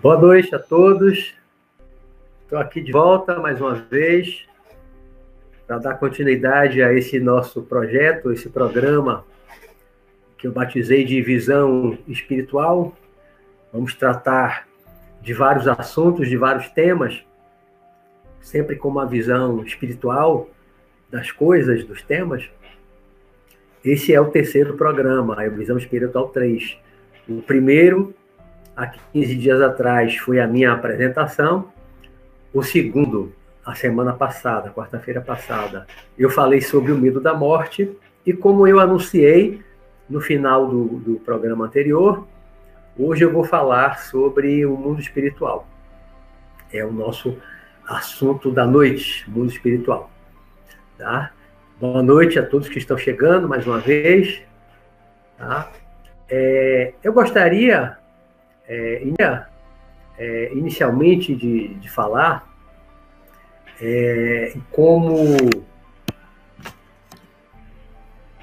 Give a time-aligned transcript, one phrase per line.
[0.00, 1.34] Boa noite a todos.
[2.44, 4.46] Estou aqui de volta mais uma vez
[5.66, 9.24] para dar continuidade a esse nosso projeto, esse programa
[10.38, 12.96] que eu batizei de Visão Espiritual.
[13.72, 14.68] Vamos tratar
[15.20, 17.20] de vários assuntos, de vários temas,
[18.40, 20.48] sempre com uma visão espiritual
[21.10, 22.48] das coisas, dos temas.
[23.84, 26.78] Esse é o terceiro programa, a Visão Espiritual 3.
[27.28, 28.14] O primeiro
[28.78, 31.72] há 15 dias atrás foi a minha apresentação.
[32.54, 33.32] O segundo,
[33.66, 35.84] a semana passada, quarta-feira passada,
[36.16, 37.90] eu falei sobre o medo da morte.
[38.24, 39.60] E como eu anunciei
[40.08, 42.24] no final do, do programa anterior,
[42.96, 45.66] hoje eu vou falar sobre o mundo espiritual.
[46.72, 47.36] É o nosso
[47.84, 50.08] assunto da noite, mundo espiritual.
[50.96, 51.32] Tá?
[51.80, 54.40] Boa noite a todos que estão chegando mais uma vez.
[55.36, 55.68] Tá?
[56.28, 57.98] É, eu gostaria
[58.68, 59.02] é,
[60.18, 62.46] é, inicialmente de, de falar
[63.80, 65.36] é, como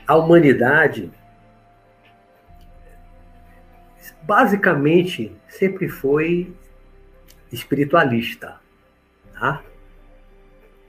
[0.07, 1.11] a humanidade
[4.23, 6.53] basicamente sempre foi
[7.51, 8.59] espiritualista.
[9.33, 9.61] Tá?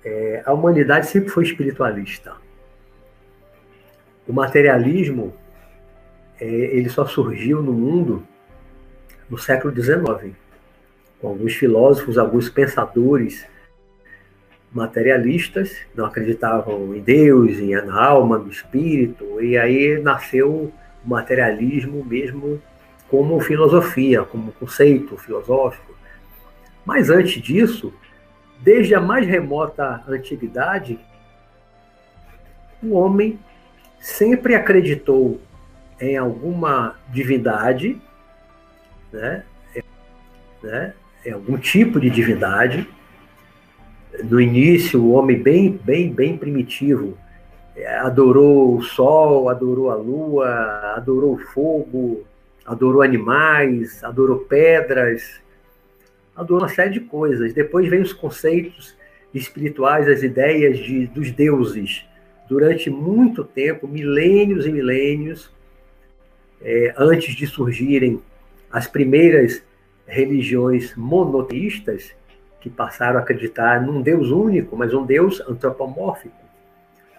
[0.05, 2.37] É, a humanidade sempre foi espiritualista.
[4.27, 5.37] O materialismo
[6.41, 8.27] é, ele só surgiu no mundo
[9.29, 10.35] no século XIX,
[11.21, 13.47] com alguns filósofos, alguns pensadores
[14.73, 20.73] materialistas, não acreditavam em Deus, em alma, no espírito, e aí nasceu o
[21.05, 22.61] materialismo mesmo
[23.09, 25.95] como filosofia, como conceito filosófico.
[26.85, 27.93] Mas antes disso,
[28.61, 30.99] desde a mais remota antiguidade,
[32.83, 33.39] o homem
[33.99, 35.41] sempre acreditou
[36.01, 38.01] em alguma divindade
[39.13, 39.45] né?
[39.75, 39.83] É,
[40.63, 40.95] né?
[41.25, 42.89] É algum tipo de divindade.
[44.25, 47.19] No início, o homem bem, bem, bem primitivo
[47.77, 50.49] é, adorou o sol, adorou a lua,
[50.97, 52.25] adorou o fogo,
[52.65, 55.41] adorou animais, adorou pedras,
[56.35, 57.53] adorou uma série de coisas.
[57.53, 58.97] Depois vem os conceitos
[59.35, 62.05] espirituais, as ideias de, dos deuses.
[62.49, 65.53] Durante muito tempo, milênios e milênios,
[66.63, 68.23] é, antes de surgirem
[68.71, 69.63] as primeiras
[70.07, 72.13] religiões monoteístas
[72.61, 76.35] que passaram a acreditar num Deus único, mas um Deus antropomórfico,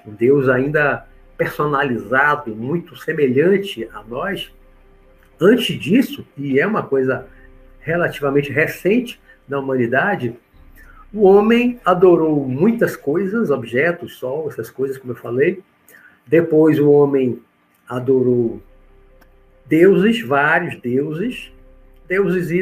[0.06, 1.06] um Deus ainda
[1.38, 4.52] personalizado, muito semelhante a nós.
[5.40, 7.28] Antes disso, e é uma coisa
[7.80, 10.36] relativamente recente na humanidade,
[11.14, 15.64] o homem adorou muitas coisas, objetos, sol, essas coisas, como eu falei.
[16.26, 17.40] Depois o homem
[17.88, 18.62] adorou
[19.68, 21.52] deuses, vários deuses,
[22.08, 22.62] deuses e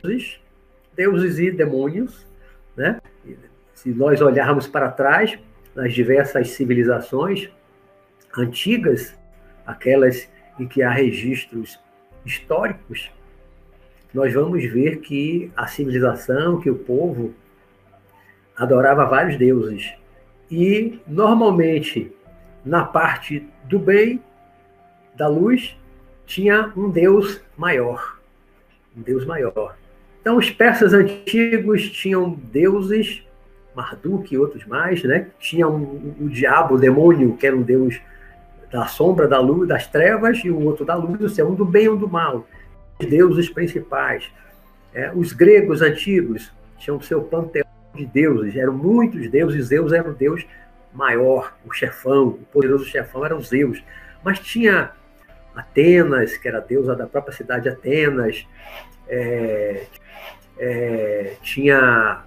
[0.95, 2.25] deuses e demônios,
[2.75, 2.99] né?
[3.73, 5.37] Se nós olharmos para trás,
[5.75, 7.49] nas diversas civilizações
[8.37, 9.15] antigas,
[9.65, 11.79] aquelas em que há registros
[12.25, 13.11] históricos,
[14.13, 17.33] nós vamos ver que a civilização, que o povo
[18.55, 19.93] adorava vários deuses.
[20.49, 22.15] E, normalmente,
[22.63, 24.23] na parte do bem,
[25.15, 25.77] da luz,
[26.25, 28.19] tinha um deus maior.
[28.95, 29.75] Um deus maior.
[30.21, 33.23] Então, os persas antigos tinham deuses,
[33.75, 35.27] Marduk e outros mais, né?
[35.37, 37.99] Tinha um, o diabo, o demônio, que era um deus
[38.71, 41.65] da sombra, da luz, das trevas, e o outro da luz, o céu, um do
[41.65, 42.47] bem e um do mal.
[42.99, 44.31] Os deuses principais.
[44.93, 50.13] É, os gregos antigos tinham seu panteão de deuses, eram muitos deuses, Zeus era o
[50.13, 50.45] deus
[50.93, 53.83] maior, o chefão, o poderoso chefão era o Zeus.
[54.23, 54.91] Mas tinha
[55.55, 58.45] Atenas, que era deusa da própria cidade Atenas,
[59.07, 59.85] é,
[60.57, 62.23] é, tinha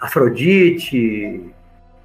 [0.00, 1.52] Afrodite,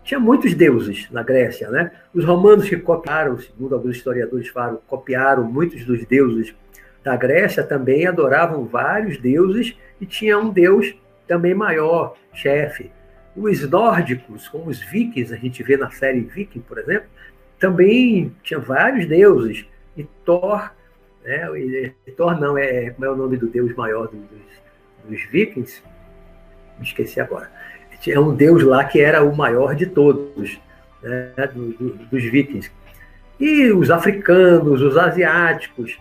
[0.04, 1.92] tinha muitos deuses na Grécia, né?
[2.14, 6.56] Os romanos que copiaram, segundo alguns historiadores falam, copiaram muitos dos deuses
[7.04, 10.96] da Grécia, também adoravam vários deuses e tinha um deus
[11.28, 12.92] também maior, chefe.
[13.36, 17.08] Os nórdicos, como os vikings, a gente vê na série Viking, por exemplo,
[17.60, 19.66] também tinha vários deuses.
[19.96, 20.72] E Thor,
[21.24, 24.22] né, e, Thor não, é, como é o nome do deus maior dos,
[25.08, 25.82] dos vikings?
[26.78, 27.50] Me esqueci agora.
[28.08, 30.60] É um deus lá que era o maior de todos,
[31.02, 32.72] né, do, do, dos vikings.
[33.40, 36.00] E os africanos, os asiáticos,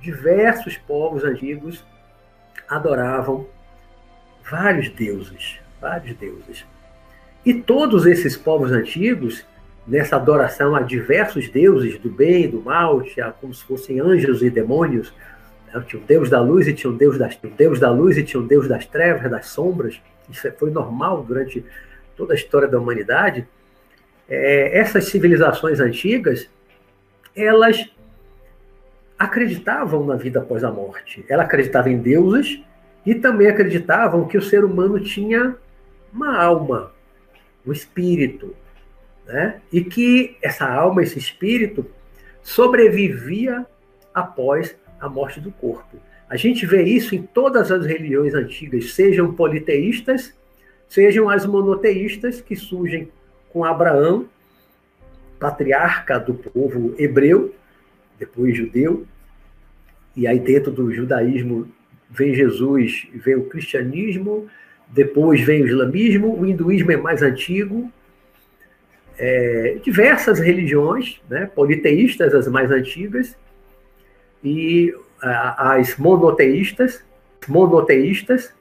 [0.00, 1.84] diversos povos antigos
[2.68, 3.46] adoravam
[4.48, 6.64] vários deuses, vários deuses.
[7.44, 9.44] E todos esses povos antigos
[9.86, 13.02] nessa adoração a diversos deuses do bem e do mal,
[13.40, 15.12] como se fossem anjos e demônios,
[15.86, 18.22] Tinha o Deus da luz e tinha o Deus das, o Deus da luz e
[18.22, 20.00] tinha o Deus das trevas, das sombras.
[20.30, 21.64] Isso foi normal durante
[22.16, 23.46] toda a história da humanidade.
[24.28, 26.48] É, essas civilizações antigas,
[27.34, 27.90] elas
[29.18, 31.24] acreditavam na vida após a morte.
[31.28, 32.60] Ela acreditava em deuses
[33.06, 35.56] e também acreditavam que o ser humano tinha
[36.12, 36.92] uma alma,
[37.66, 38.54] um espírito,
[39.26, 39.60] né?
[39.72, 41.86] E que essa alma, esse espírito,
[42.42, 43.66] sobrevivia
[44.12, 45.96] após a morte do corpo.
[46.28, 50.34] A gente vê isso em todas as religiões antigas, sejam politeístas,
[50.88, 53.10] sejam as monoteístas que surgem
[53.50, 54.26] com Abraão,
[55.38, 57.54] patriarca do povo hebreu,
[58.18, 59.06] depois judeu,
[60.16, 61.68] e aí dentro do judaísmo
[62.08, 64.46] vem Jesus, vem o cristianismo,
[64.88, 67.90] depois vem o islamismo, o hinduísmo é mais antigo,
[69.18, 73.36] é, diversas religiões, né, politeístas, as mais antigas,
[74.42, 77.04] e a, as monoteístas,
[77.48, 78.54] monoteístas,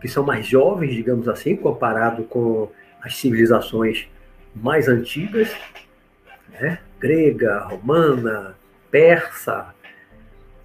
[0.00, 2.70] que são mais jovens, digamos assim, comparado com
[3.02, 4.08] as civilizações
[4.54, 5.54] mais antigas,
[6.60, 8.56] né, grega, romana,
[8.90, 9.74] persa,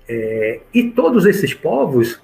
[0.08, 2.22] é, e todos esses povos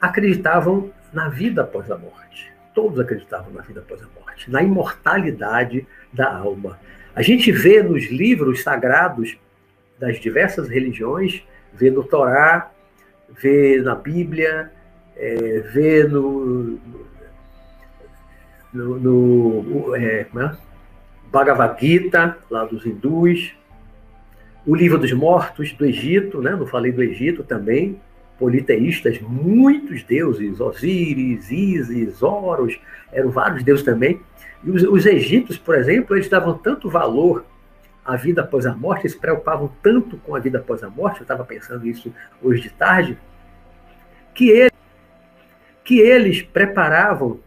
[0.00, 2.52] acreditavam na vida após a morte.
[2.74, 6.78] Todos acreditavam na vida após a morte, na imortalidade da alma.
[7.14, 9.38] A gente vê nos livros sagrados
[9.98, 11.42] das diversas religiões,
[11.72, 12.70] vê no Torá,
[13.40, 14.72] vê na Bíblia,
[15.16, 16.80] é, vê no,
[18.72, 18.98] no,
[19.62, 20.56] no é, é?
[21.30, 23.54] Bhagavad Gita, lá dos hindus,
[24.66, 26.52] o livro dos mortos do Egito, né?
[26.52, 28.00] não falei do Egito também,
[28.38, 32.78] politeístas, muitos deuses, Osíris, Ísis, Horus,
[33.12, 34.20] eram vários deuses também.
[34.62, 37.44] E os, os egípcios, por exemplo, eles davam tanto valor
[38.04, 41.20] à vida após a morte, eles se preocupavam tanto com a vida após a morte,
[41.20, 43.18] eu estava pensando isso hoje de tarde,
[44.34, 44.72] que, ele,
[45.82, 47.40] que eles preparavam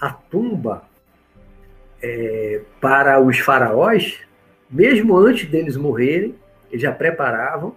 [0.00, 0.82] a tumba
[2.00, 4.20] é, para os faraós,
[4.70, 6.34] mesmo antes deles morrerem,
[6.70, 7.74] eles já preparavam,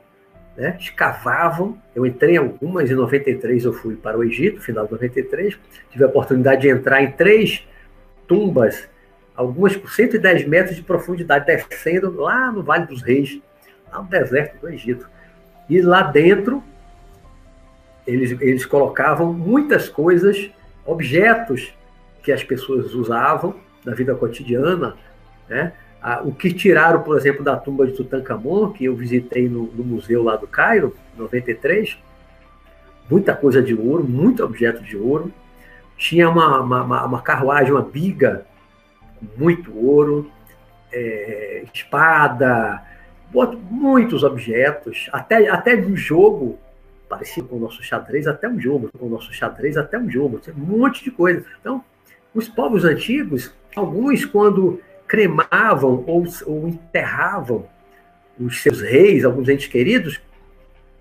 [0.60, 1.78] né, escavavam.
[1.96, 5.58] Eu entrei em algumas, em 93 eu fui para o Egito, final de 93,
[5.90, 7.66] tive a oportunidade de entrar em três
[8.28, 8.88] tumbas,
[9.34, 13.40] algumas com 110 metros de profundidade, descendo lá no Vale dos Reis,
[13.90, 15.10] lá no deserto do Egito.
[15.70, 16.62] E lá dentro,
[18.06, 20.52] eles, eles colocavam muitas coisas,
[20.86, 21.74] objetos
[22.22, 24.98] que as pessoas usavam na vida cotidiana,
[25.48, 25.72] né?
[26.02, 29.84] Ah, o que tiraram, por exemplo, da tumba de Tutankhamon, que eu visitei no, no
[29.84, 31.98] museu lá do Cairo, 93,
[33.10, 35.32] muita coisa de ouro, muito objeto de ouro.
[35.98, 38.46] Tinha uma, uma, uma carruagem, uma biga,
[39.38, 40.32] muito ouro,
[40.92, 42.82] é, espada,
[43.70, 46.58] muitos objetos, até, até um jogo,
[47.10, 50.40] parecido com o nosso xadrez, até um jogo, com o nosso xadrez, até um jogo,
[50.56, 51.44] um monte de coisa.
[51.60, 51.84] Então,
[52.34, 54.80] os povos antigos, alguns, quando
[55.10, 57.66] cremavam ou, ou enterravam
[58.40, 60.22] os seus reis, alguns entes queridos,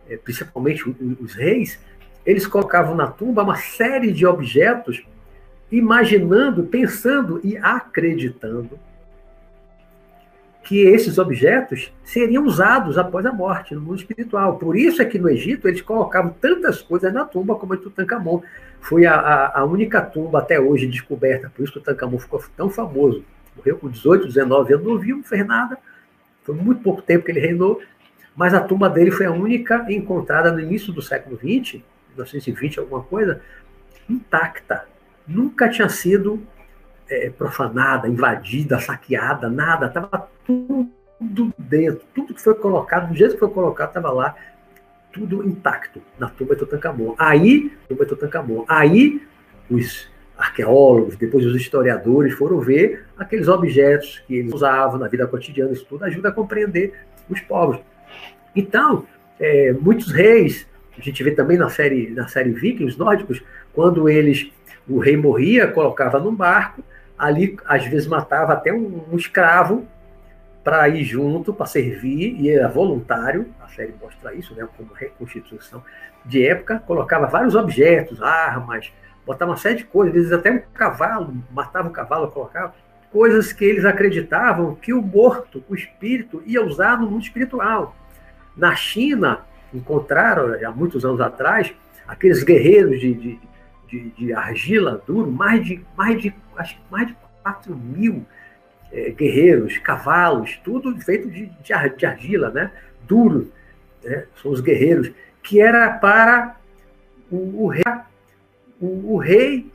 [0.09, 0.83] é, principalmente
[1.21, 1.79] os reis,
[2.25, 5.07] eles colocavam na tumba uma série de objetos,
[5.71, 8.81] imaginando, pensando e acreditando
[10.65, 14.59] que esses objetos seriam usados após a morte no mundo espiritual.
[14.59, 18.43] Por isso é que no Egito eles colocavam tantas coisas na tumba como em Tutankhamon.
[18.81, 23.23] Foi a, a, a única tumba até hoje descoberta, por isso Tutankhamon ficou tão famoso
[23.59, 25.79] morreu com 18, 19 anos, não viu, não fez nada.
[26.43, 27.81] Foi muito pouco tempo que ele reinou,
[28.35, 33.03] mas a tumba dele foi a única encontrada no início do século XX, 1920, alguma
[33.03, 33.43] coisa,
[34.09, 34.87] intacta.
[35.27, 36.43] Nunca tinha sido
[37.09, 39.87] é, profanada, invadida, saqueada, nada.
[39.87, 42.05] Estava tudo dentro.
[42.15, 44.35] Tudo que foi colocado, do jeito que foi colocado, estava lá,
[45.13, 47.15] tudo intacto na tumba de Tutankhamon.
[47.19, 48.65] Aí, tumba de Tutankhamon.
[48.69, 49.23] Aí,
[49.71, 55.73] os arqueólogos, depois os historiadores foram ver aqueles objetos que eles usavam na vida cotidiana,
[55.73, 56.95] isso tudo ajuda a compreender
[57.29, 57.81] os povos.
[58.55, 59.05] Então,
[59.41, 60.67] é, muitos reis,
[60.97, 63.43] a gente vê também na série, na série Vikings nórdicos,
[63.73, 64.51] quando eles,
[64.89, 66.85] o rei morria, colocava num barco,
[67.19, 69.87] ali às vezes matava até um, um escravo
[70.63, 75.83] para ir junto, para servir, e era voluntário, a série mostra isso, né, como reconstituição
[76.25, 78.93] de época, colocava vários objetos, armas,
[79.29, 82.75] botava uma série de coisas, às vezes até um cavalo, matava um cavalo, colocava
[83.13, 87.95] coisas que eles acreditavam que o morto, o espírito, ia usar no mundo espiritual.
[88.57, 89.43] Na China,
[89.73, 91.75] encontraram, há muitos anos atrás,
[92.07, 93.41] aqueles guerreiros de, de,
[93.87, 98.25] de, de argila duro, mais de, mais de, acho, mais de 4 mil
[98.91, 102.73] é, guerreiros, cavalos, tudo feito de, de, argila, né?
[103.07, 103.53] duro.
[104.03, 104.25] Né?
[104.41, 106.57] São os guerreiros que era para
[107.31, 107.85] o, o rei,
[108.81, 109.71] o, o, rei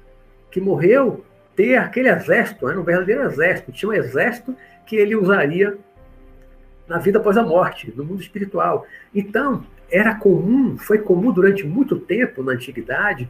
[0.51, 1.23] que morreu
[1.55, 4.55] ter aquele exército, era um verdadeiro exército, tinha um exército
[4.85, 5.77] que ele usaria
[6.87, 8.85] na vida após a morte, no mundo espiritual.
[9.13, 13.29] Então, era comum, foi comum durante muito tempo na antiguidade,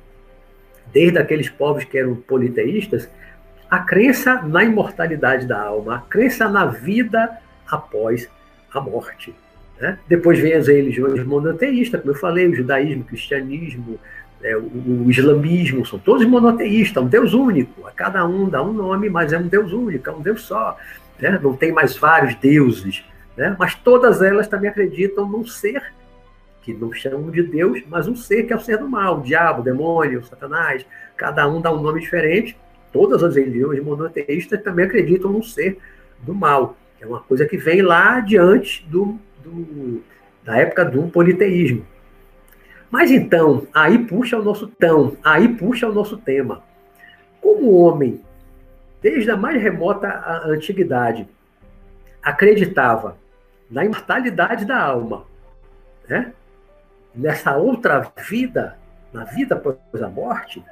[0.91, 3.09] desde aqueles povos que eram politeístas,
[3.69, 7.37] a crença na imortalidade da alma, a crença na vida
[7.69, 8.29] após
[8.71, 9.33] a morte.
[9.79, 9.97] Né?
[10.07, 13.99] Depois vem as religiões monoteístas, como eu falei, o judaísmo, o cristianismo,
[14.43, 17.87] é, o, o, islamismo, são todos monoteístas, um Deus único.
[17.87, 20.77] A cada um dá um nome, mas é um Deus único, é um Deus só.
[21.19, 21.39] Né?
[21.41, 23.03] Não tem mais vários deuses.
[23.37, 23.55] Né?
[23.57, 25.81] Mas todas elas também acreditam num ser,
[26.61, 29.21] que não chamam de Deus, mas um ser que é o ser do mal, o
[29.21, 30.85] diabo, o demônio, o satanás.
[31.15, 32.57] Cada um dá um nome diferente.
[32.91, 35.77] Todas as religiões monoteístas também acreditam num ser
[36.21, 36.77] do mal.
[37.01, 40.01] É uma coisa que vem lá diante do, do,
[40.43, 41.85] da época do politeísmo.
[42.93, 46.61] Mas então, aí puxa o nosso tão, aí puxa o nosso tema.
[47.41, 48.21] Como o homem,
[49.01, 50.07] desde a mais remota
[50.45, 51.27] antiguidade,
[52.21, 53.17] acreditava
[53.67, 55.25] na imortalidade da alma,
[56.07, 56.33] né?
[57.15, 58.77] nessa outra vida,
[59.11, 60.63] na vida após a morte,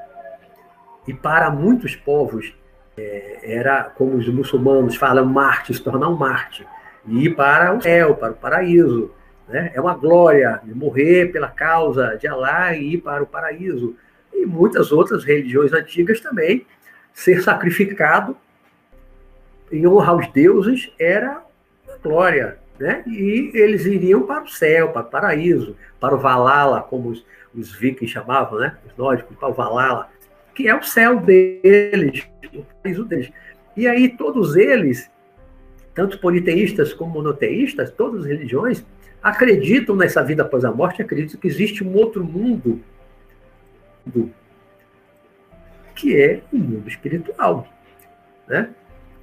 [1.07, 2.55] e para muitos povos
[2.95, 6.67] é, era, como os muçulmanos falam, Marte, se tornar um Marte,
[7.03, 9.09] e ir para o céu, para o paraíso.
[9.51, 9.71] Né?
[9.73, 13.95] É uma glória morrer pela causa de Alá e ir para o paraíso.
[14.33, 16.65] E muitas outras religiões antigas também,
[17.13, 18.37] ser sacrificado
[19.71, 21.43] em honra aos deuses era
[22.01, 22.57] glória.
[22.79, 23.03] Né?
[23.05, 27.75] E eles iriam para o céu, para o paraíso, para o Valhalla, como os, os
[27.75, 28.77] vikings chamavam, né?
[28.87, 30.09] os nórdicos, para o Valhalla,
[30.55, 33.31] que é o céu deles, o paraíso deles.
[33.75, 35.11] E aí todos eles,
[35.93, 38.83] tanto politeístas como monoteístas, todas as religiões,
[39.21, 42.81] acreditam nessa vida após a morte, acreditam que existe um outro mundo,
[45.95, 47.67] que é o mundo espiritual.
[48.47, 48.69] Né?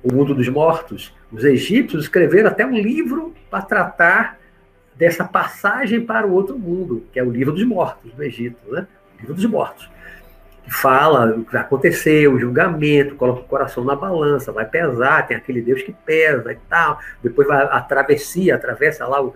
[0.02, 1.12] O mundo dos mortos.
[1.33, 4.38] Os egípcios escreveram até um livro para tratar
[4.95, 8.87] dessa passagem para o outro mundo, que é o livro dos mortos do Egito, né?
[9.17, 9.88] O livro dos mortos.
[10.64, 15.26] Que fala o que vai acontecer, o julgamento, coloca o coração na balança, vai pesar,
[15.26, 16.99] tem aquele Deus que pesa e tal.
[17.23, 19.35] Depois vai a travessia, atravessa lá o,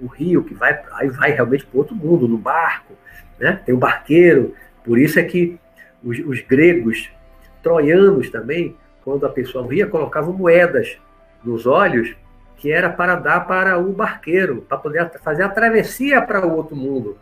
[0.00, 2.94] o, rio, que vai, aí vai realmente para outro mundo, no barco,
[3.38, 3.60] né?
[3.64, 4.54] Tem o barqueiro.
[4.84, 5.58] Por isso é que
[6.02, 7.10] os, os gregos,
[7.62, 10.98] troianos também, quando a pessoa morria, colocavam moedas
[11.44, 12.14] nos olhos,
[12.56, 16.74] que era para dar para o barqueiro, para poder fazer a travessia para o outro
[16.74, 17.16] mundo.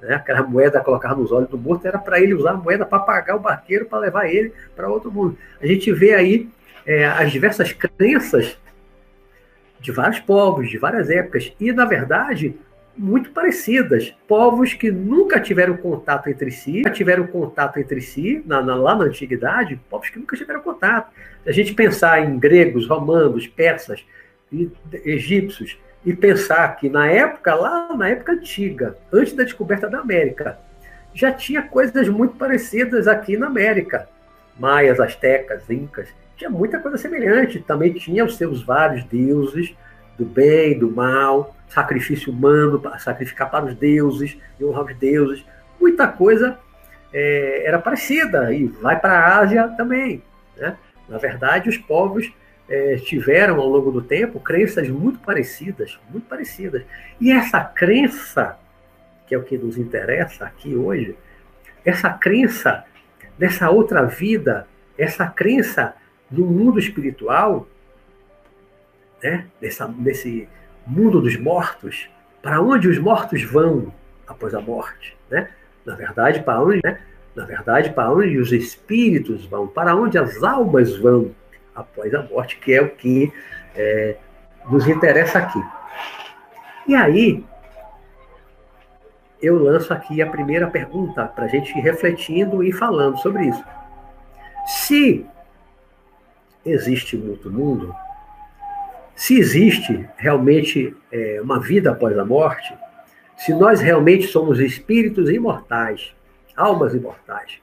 [0.00, 0.14] Né?
[0.14, 3.36] Aquela moeda colocar nos olhos do morto era para ele usar a moeda para pagar
[3.36, 5.36] o barqueiro para levar ele para outro mundo.
[5.60, 6.48] A gente vê aí
[6.86, 8.56] é, as diversas crenças
[9.80, 12.54] de vários povos, de várias épocas, e na verdade
[12.96, 14.14] muito parecidas.
[14.26, 19.04] Povos que nunca tiveram contato entre si, tiveram contato entre si, na, na, lá na
[19.04, 21.12] antiguidade, povos que nunca tiveram contato.
[21.44, 24.04] Se a gente pensar em gregos, romanos, persas,
[24.52, 24.70] e,
[25.04, 30.58] egípcios, e pensar que na época, lá na época antiga, antes da descoberta da América,
[31.12, 34.08] já tinha coisas muito parecidas aqui na América.
[34.58, 37.60] Maias, astecas, incas, tinha muita coisa semelhante.
[37.60, 39.74] Também tinha os seus vários deuses,
[40.16, 45.44] do bem, do mal, sacrifício humano, sacrificar para os deuses e honrar os deuses.
[45.80, 46.58] Muita coisa
[47.12, 50.22] é, era parecida e vai para a Ásia também.
[50.56, 50.76] Né?
[51.08, 52.32] Na verdade, os povos
[52.68, 56.82] é, tiveram ao longo do tempo crenças muito parecidas, muito parecidas.
[57.20, 58.58] E essa crença,
[59.26, 61.16] que é o que nos interessa aqui hoje,
[61.84, 62.84] essa crença
[63.38, 64.66] dessa outra vida,
[64.98, 65.94] essa crença
[66.30, 67.66] no mundo espiritual,
[69.22, 69.46] né?
[69.60, 70.48] Nessa, nesse
[70.86, 72.08] mundo dos mortos,
[72.42, 73.92] para onde os mortos vão
[74.26, 75.50] após a morte, né?
[75.84, 77.00] Na verdade, para onde, né?
[77.34, 81.34] Na verdade, para onde os espíritos vão, para onde as almas vão
[81.74, 83.32] após a morte, que é o que
[83.74, 84.16] é,
[84.70, 85.62] nos interessa aqui.
[86.86, 87.44] E aí,
[89.42, 93.64] eu lanço aqui a primeira pergunta para a gente ir refletindo e falando sobre isso.
[94.66, 95.26] Se
[96.66, 97.94] existe um outro mundo,
[99.14, 102.76] se existe realmente é, uma vida após a morte,
[103.36, 106.14] se nós realmente somos espíritos imortais,
[106.56, 107.58] almas imortais,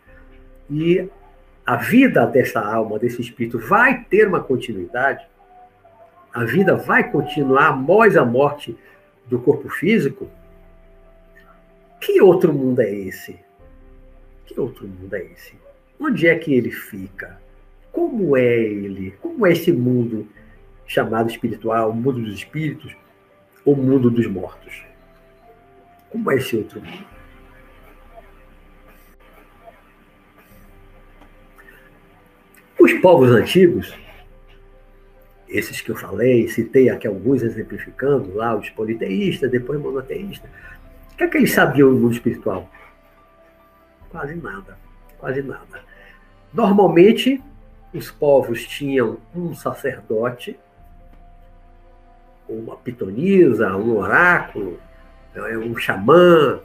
[0.70, 1.08] e
[1.66, 5.26] a vida dessa alma, desse espírito, vai ter uma continuidade,
[6.34, 8.76] a vida vai continuar após a morte
[9.28, 10.30] do corpo físico,
[12.00, 13.40] que outro mundo é esse?
[14.46, 15.54] Que outro mundo é esse?
[16.00, 17.40] Onde é que ele fica?
[17.94, 19.12] Como é ele?
[19.22, 20.28] Como é esse mundo
[20.88, 22.94] chamado espiritual, o mundo dos espíritos,
[23.64, 24.84] ou mundo dos mortos?
[26.10, 27.06] Como é esse outro mundo?
[32.80, 33.94] Os povos antigos,
[35.48, 40.50] esses que eu falei, citei aqui alguns exemplificando, lá os politeístas, depois monoteístas,
[41.12, 42.68] o que é que eles sabiam do mundo espiritual?
[44.10, 44.78] Quase nada,
[45.20, 45.84] quase nada.
[46.52, 47.40] Normalmente,
[47.94, 50.58] os povos tinham um sacerdote,
[52.48, 54.80] uma pitonisa, um oráculo,
[55.34, 56.60] né, um xamã,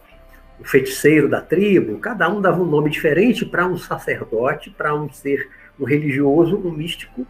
[0.60, 5.10] um feiticeiro da tribo, cada um dava um nome diferente para um sacerdote, para um
[5.10, 7.26] ser, um religioso, um místico,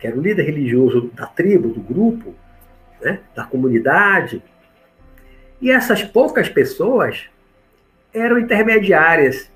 [0.00, 2.34] que era o líder religioso da tribo, do grupo,
[3.00, 4.42] né, da comunidade.
[5.60, 7.28] E essas poucas pessoas
[8.12, 9.50] eram intermediárias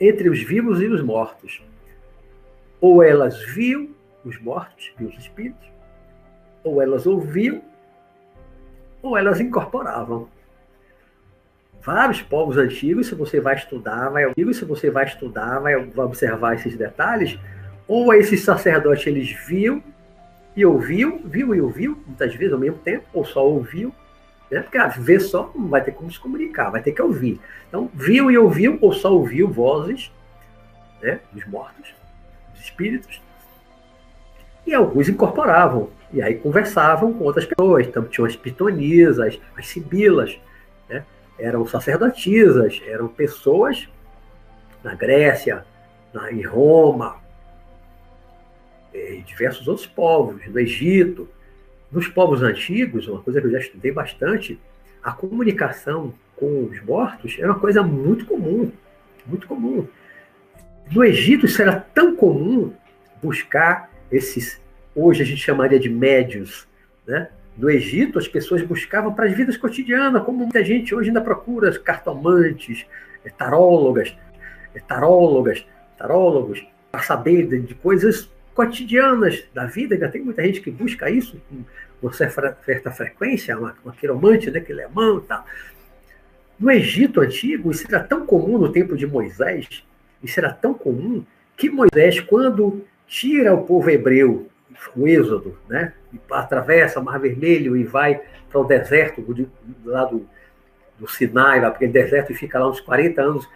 [0.00, 1.62] entre os vivos e os mortos.
[2.82, 3.88] Ou elas viam
[4.24, 5.66] os mortos, viam os espíritos,
[6.62, 7.62] ou elas ouviam,
[9.00, 10.28] ou elas incorporavam.
[11.80, 16.76] Vários povos antigos, se você vai estudar, vai se você vai estudar, vai observar esses
[16.76, 17.38] detalhes,
[17.86, 19.82] ou esses sacerdotes eles viam
[20.54, 23.94] e ouviam, viu e ouviu, muitas vezes ao mesmo tempo, ou só ouviu,
[24.50, 24.60] né?
[24.60, 27.40] Porque ah, ver só não vai ter como se comunicar, vai ter que ouvir.
[27.68, 30.12] Então, viu e ouviu, ou só ouviu vozes
[31.00, 31.20] né?
[31.32, 31.94] dos mortos,
[32.62, 33.20] espíritos,
[34.66, 37.86] e alguns incorporavam, e aí conversavam com outras pessoas.
[37.86, 40.38] Então, tinham as pitonisas, as sibilas,
[40.88, 41.04] né?
[41.38, 43.88] eram sacerdotisas, eram pessoas
[44.82, 45.64] na Grécia,
[46.12, 47.20] na, em Roma,
[48.94, 51.28] em diversos outros povos, no Egito,
[51.90, 54.58] nos povos antigos, uma coisa que eu já estudei bastante,
[55.02, 58.70] a comunicação com os mortos era uma coisa muito comum,
[59.26, 59.86] muito comum.
[60.90, 62.72] No Egito isso era tão comum
[63.22, 64.60] buscar esses,
[64.94, 66.66] hoje a gente chamaria de médios,
[67.06, 67.28] né?
[67.56, 71.78] No Egito as pessoas buscavam para as vidas cotidianas, como muita gente hoje ainda procura
[71.78, 72.86] cartomantes,
[73.24, 74.16] eh, tarólogas,
[74.74, 75.66] eh, tarólogas,
[75.98, 81.40] tarólogos, para saber de coisas cotidianas da vida, ainda tem muita gente que busca isso
[81.48, 81.64] com
[82.02, 85.46] uma certa frequência, uma, uma quiromante, né, que a mão e tal.
[86.58, 89.84] No Egito antigo, isso era tão comum no tempo de Moisés,
[90.22, 91.24] isso era tão comum,
[91.56, 94.48] que Moisés, quando tira o povo hebreu,
[94.96, 99.24] o Êxodo, né, e atravessa o Mar Vermelho e vai para o deserto
[99.84, 100.26] lá do,
[100.98, 103.48] do Sinai, lá aquele deserto, e fica lá uns 40 anos,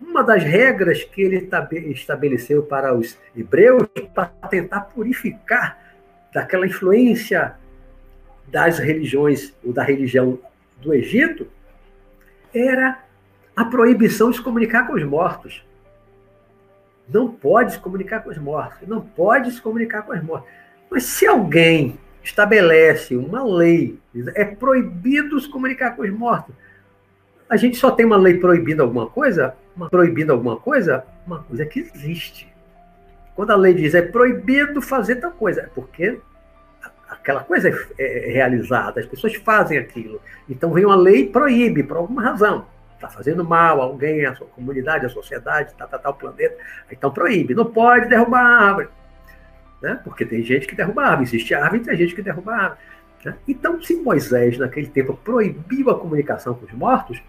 [0.00, 1.48] uma das regras que ele
[1.90, 5.78] estabeleceu para os hebreus para tentar purificar
[6.32, 7.54] daquela influência
[8.48, 10.38] das religiões ou da religião
[10.80, 11.48] do Egito
[12.52, 13.02] era
[13.56, 15.64] a proibição de se comunicar com os mortos.
[17.08, 20.48] Não pode se comunicar com os mortos, não pode se comunicar com os mortos.
[20.90, 23.98] Mas se alguém estabelece uma lei,
[24.34, 26.54] é proibido se comunicar com os mortos,
[27.48, 31.66] a gente só tem uma lei proibindo alguma coisa, uma, proibindo alguma coisa, uma coisa
[31.66, 32.52] que existe.
[33.36, 36.18] Quando a lei diz é proibido fazer tal coisa, é porque
[37.08, 40.20] aquela coisa é, é realizada, as pessoas fazem aquilo.
[40.48, 42.66] Então vem uma lei e proíbe, por alguma razão.
[43.04, 46.56] Está fazendo mal a alguém, a sua comunidade, a sociedade, tá, tá, tá, o planeta.
[46.90, 47.54] Então proíbe.
[47.54, 48.88] Não pode derrubar a árvore.
[49.82, 50.00] Né?
[50.02, 51.28] Porque tem gente que derruba a árvore.
[51.28, 52.80] Existe árvore e tem gente que derruba a árvore.
[53.26, 53.34] Né?
[53.46, 57.22] Então, se Moisés, naquele tempo, proibiu a comunicação com os mortos,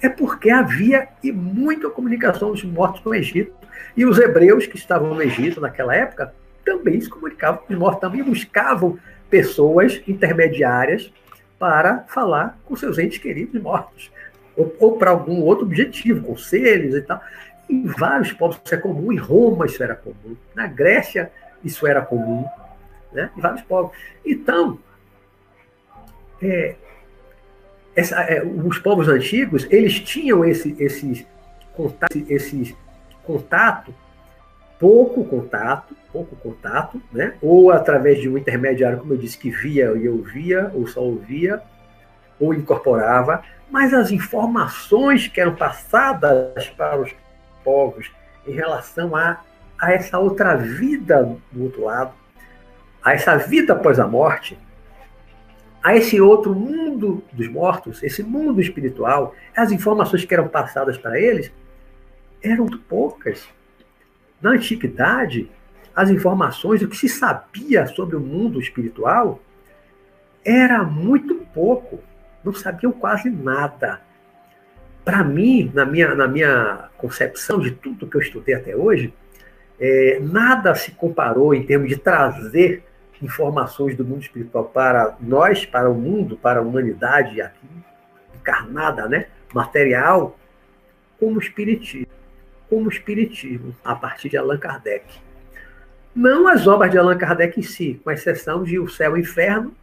[0.00, 3.52] é porque havia e muita comunicação dos mortos no Egito.
[3.96, 6.32] E os hebreus que estavam no Egito naquela época
[6.64, 8.96] também se comunicavam com os mortos, também buscavam
[9.28, 11.12] pessoas intermediárias
[11.58, 14.10] para falar com seus entes queridos mortos,
[14.56, 17.20] ou, ou para algum outro objetivo, conselhos e tal.
[17.68, 21.30] Em vários povos isso é comum, em Roma isso era comum, na Grécia
[21.64, 22.44] isso era comum,
[23.12, 23.30] né?
[23.36, 23.96] em vários povos.
[24.24, 24.78] Então,
[26.40, 26.76] é,
[27.94, 31.26] essa, é, os povos antigos, eles tinham esse, esse,
[31.74, 32.76] contato, esse
[33.24, 33.94] contato,
[34.78, 37.34] pouco contato, pouco contato, né?
[37.42, 41.62] ou através de um intermediário, como eu disse, que via e ouvia, ou só ouvia,
[42.38, 47.14] ou incorporava, mas as informações que eram passadas para os
[47.64, 48.10] povos
[48.46, 49.40] em relação a,
[49.78, 52.12] a essa outra vida do outro lado,
[53.02, 54.58] a essa vida após a morte,
[55.82, 61.20] a esse outro mundo dos mortos, esse mundo espiritual, as informações que eram passadas para
[61.20, 61.52] eles
[62.42, 63.48] eram poucas.
[64.40, 65.50] Na antiguidade,
[65.94, 69.40] as informações, o que se sabia sobre o mundo espiritual,
[70.44, 72.00] era muito pouco.
[72.46, 74.00] Não sabiam quase nada.
[75.04, 79.12] Para mim, na minha, na minha concepção de tudo que eu estudei até hoje,
[79.80, 82.84] é, nada se comparou em termos de trazer
[83.20, 87.66] informações do mundo espiritual para nós, para o mundo, para a humanidade aqui,
[88.36, 90.38] encarnada, né, material,
[91.18, 92.12] como espiritismo,
[92.70, 95.04] como espiritismo, a partir de Allan Kardec.
[96.14, 99.22] Não as obras de Allan Kardec em si, com exceção de O Céu e o
[99.22, 99.74] Inferno,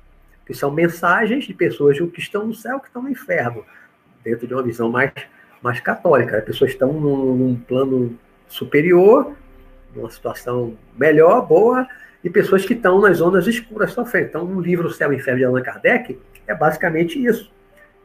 [0.46, 3.66] que são mensagens de pessoas que estão no céu que estão no inferno,
[4.24, 5.12] dentro de uma visão mais,
[5.62, 6.38] mais católica.
[6.38, 9.34] As pessoas estão num, num plano superior,
[9.96, 11.88] numa situação melhor, boa,
[12.24, 14.28] e pessoas que estão nas zonas escuras sofrendo.
[14.28, 17.52] Então, no livro Céu e Inferno de Allan Kardec, é basicamente isso,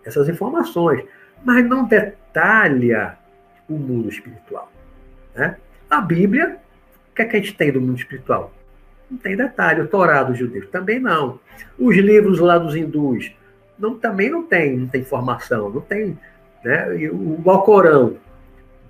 [0.04, 1.04] essas informações.
[1.44, 3.16] Mas não detalha
[3.68, 4.70] o mundo espiritual.
[5.34, 5.56] Né?
[5.88, 6.58] A Bíblia,
[7.10, 8.52] o que, é que a gente tem do mundo espiritual?
[9.10, 9.80] Não tem detalhe.
[9.80, 11.40] O Torá dos judeus também não.
[11.78, 13.32] Os livros lá dos hindus
[13.78, 16.18] não, também não tem, não tem informação, não tem.
[16.64, 16.98] Né?
[16.98, 18.16] E o Alcorão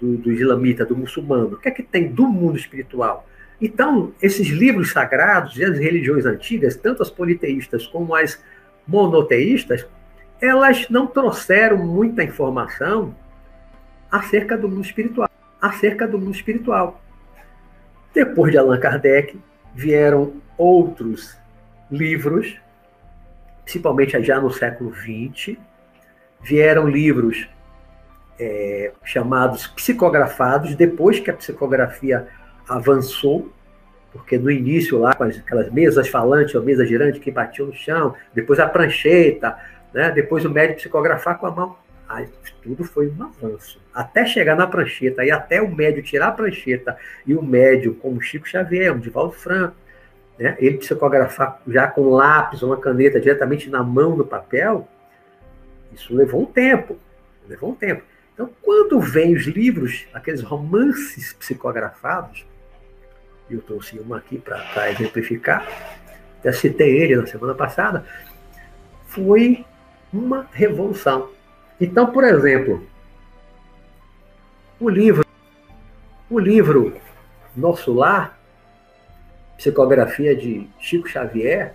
[0.01, 3.27] do, do islamita, do muçulmano, o que é que tem do mundo espiritual?
[3.61, 8.41] Então, esses livros sagrados e as religiões antigas, tanto as politeístas como as
[8.87, 9.87] monoteístas,
[10.41, 13.15] elas não trouxeram muita informação
[14.11, 15.29] acerca do mundo espiritual,
[15.61, 17.01] acerca do mundo espiritual.
[18.15, 19.39] Depois de Allan Kardec,
[19.79, 21.39] vieram outros
[21.89, 22.61] livros,
[23.63, 25.57] principalmente já no século XX,
[26.43, 27.49] vieram livros
[28.41, 32.27] é, chamados psicografados, depois que a psicografia
[32.69, 33.53] avançou,
[34.11, 38.17] porque no início lá, com aquelas mesas falantes ou mesa girante que batiam no chão,
[38.35, 39.57] depois a prancheta,
[39.95, 40.11] né?
[40.11, 41.77] depois o médico psicografar com a mão.
[42.63, 43.81] Tudo foi um avanço.
[43.95, 48.21] Até chegar na prancheta, e até o médio tirar a prancheta, e o médio, como
[48.21, 49.77] Chico Xavier, o Divaldo Franco,
[50.39, 50.57] né?
[50.59, 54.89] ele psicografar já com lápis ou uma caneta diretamente na mão no papel,
[55.93, 56.99] isso levou um tempo.
[57.49, 58.03] Levou um tempo.
[58.35, 62.47] Então, quando vem os livros, aqueles romances psicografados,
[63.51, 65.67] eu trouxe um aqui para exemplificar,
[66.39, 68.05] até citei ele na semana passada,
[69.07, 69.65] foi
[70.13, 71.31] uma revolução.
[71.81, 72.85] Então, por exemplo,
[74.81, 75.25] o livro,
[76.29, 76.97] o livro
[77.57, 78.39] Nosso Lar,
[79.57, 81.75] psicografia de Chico Xavier,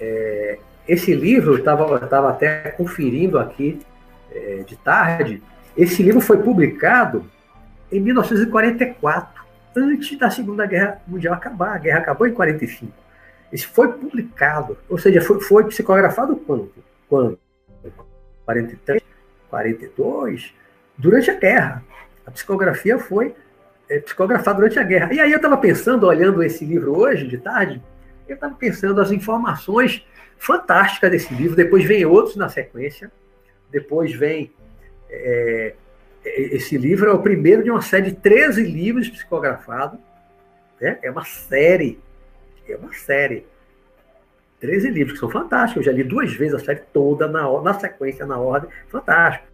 [0.00, 3.80] é, esse livro, eu estava até conferindo aqui
[4.32, 5.42] é, de tarde,
[5.76, 7.24] esse livro foi publicado
[7.90, 9.42] em 1944,
[9.74, 11.74] antes da Segunda Guerra Mundial acabar.
[11.74, 12.92] A guerra acabou em 45.
[13.52, 16.72] Esse foi publicado, ou seja, foi, foi psicografado quando?
[17.08, 17.38] Quando?
[18.44, 19.02] 43,
[19.48, 20.54] 42,
[20.96, 21.84] durante a guerra.
[22.26, 23.34] A psicografia foi
[23.88, 25.12] é, psicografada durante a guerra.
[25.12, 27.82] E aí eu estava pensando, olhando esse livro hoje, de tarde,
[28.28, 30.06] eu estava pensando as informações
[30.38, 31.56] fantásticas desse livro.
[31.56, 33.10] Depois vem outros na sequência.
[33.70, 34.52] Depois vem.
[35.10, 35.74] É,
[36.24, 39.98] esse livro é o primeiro de uma série de 13 livros psicografados.
[40.80, 40.98] Né?
[41.02, 41.98] É uma série.
[42.68, 43.46] É uma série.
[44.62, 45.84] 13 livros que são fantásticos.
[45.84, 48.70] Eu já li duas vezes a série toda, na, na sequência, na ordem.
[48.88, 49.44] Fantástico.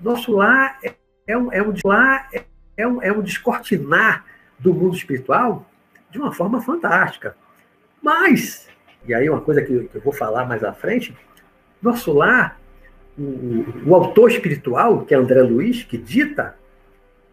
[0.00, 0.94] Nosso lar é,
[1.26, 4.24] é um, é um, lá é, é, um, é um descortinar
[4.58, 5.66] do mundo espiritual
[6.10, 7.36] de uma forma fantástica.
[8.02, 8.66] Mas,
[9.06, 11.14] e aí uma coisa que, que eu vou falar mais à frente,
[11.82, 12.58] nosso lar
[13.18, 16.56] o, o, autor espiritual, que é André Luiz, que dita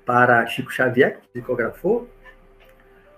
[0.06, 2.10] para Chico Xavier, que psicografou,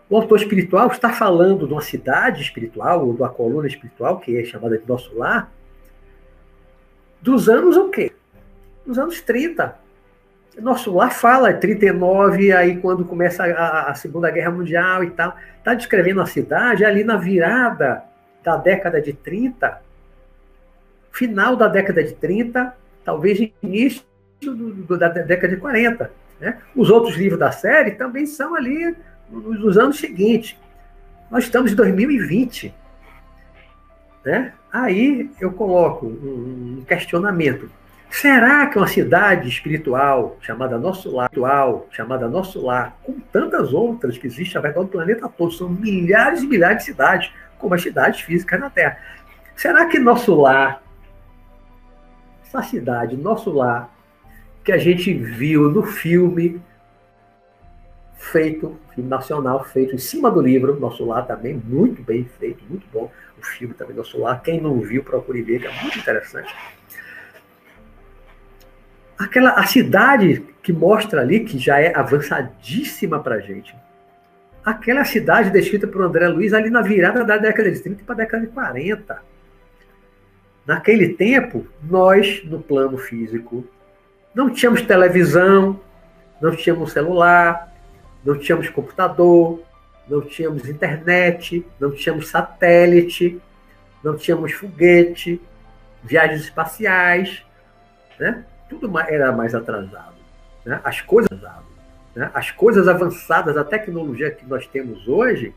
[0.09, 4.37] o autor espiritual está falando de uma cidade espiritual, ou de uma coluna espiritual, que
[4.37, 5.51] é chamada de nosso lar,
[7.21, 8.11] dos anos o quê?
[8.85, 9.77] Dos anos 30.
[10.59, 15.35] Nosso lar fala 39, aí quando começa a, a Segunda Guerra Mundial e tal.
[15.57, 18.03] Está descrevendo a cidade ali na virada
[18.43, 19.81] da década de 30,
[21.11, 24.01] final da década de 30, talvez início
[24.41, 26.11] do, do, da década de 40.
[26.39, 26.57] Né?
[26.75, 28.95] Os outros livros da série também são ali
[29.31, 30.57] nos anos seguintes.
[31.29, 32.73] Nós estamos em 2020.
[34.25, 34.53] Né?
[34.71, 37.69] Aí eu coloco um questionamento.
[38.09, 41.29] Será que uma cidade espiritual chamada Nosso Lar,
[41.91, 46.41] chamada Nosso Lar, com tantas outras que existem ao redor do planeta todo, são milhares
[46.41, 48.97] e milhares de cidades, como as cidades físicas na Terra.
[49.55, 50.81] Será que Nosso Lar
[52.49, 53.93] essa cidade, nosso lar,
[54.63, 56.59] que a gente viu no filme
[58.19, 62.85] feito, filme nacional feito em cima do livro, Nosso Lar também, muito bem feito, muito
[62.93, 63.11] bom.
[63.39, 66.53] O filme também, Nosso Lar, quem não viu, procure ver, que é muito interessante.
[69.17, 73.75] Aquela, a cidade que mostra ali, que já é avançadíssima para a gente,
[74.63, 78.17] aquela cidade descrita por André Luiz ali na virada da década de 30 para a
[78.17, 79.29] década de 40
[80.69, 83.65] Naquele tempo, nós, no plano físico,
[84.35, 85.79] não tínhamos televisão,
[86.39, 87.68] não tínhamos celular,
[88.23, 89.61] não tínhamos computador,
[90.07, 93.39] não tínhamos internet, não tínhamos satélite,
[94.03, 95.41] não tínhamos foguete,
[96.03, 97.43] viagens espaciais.
[98.19, 98.43] né?
[98.69, 100.15] tudo era mais atrasado.
[100.65, 100.79] Né?
[100.83, 101.39] As coisas
[102.15, 102.29] né?
[102.33, 105.53] as coisas avançadas, a tecnologia que nós temos hoje,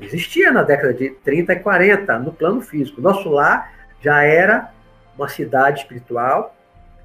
[0.00, 3.00] existia na década de 30 e 40, no plano físico.
[3.00, 4.70] Nosso lar já era
[5.16, 6.54] uma cidade espiritual,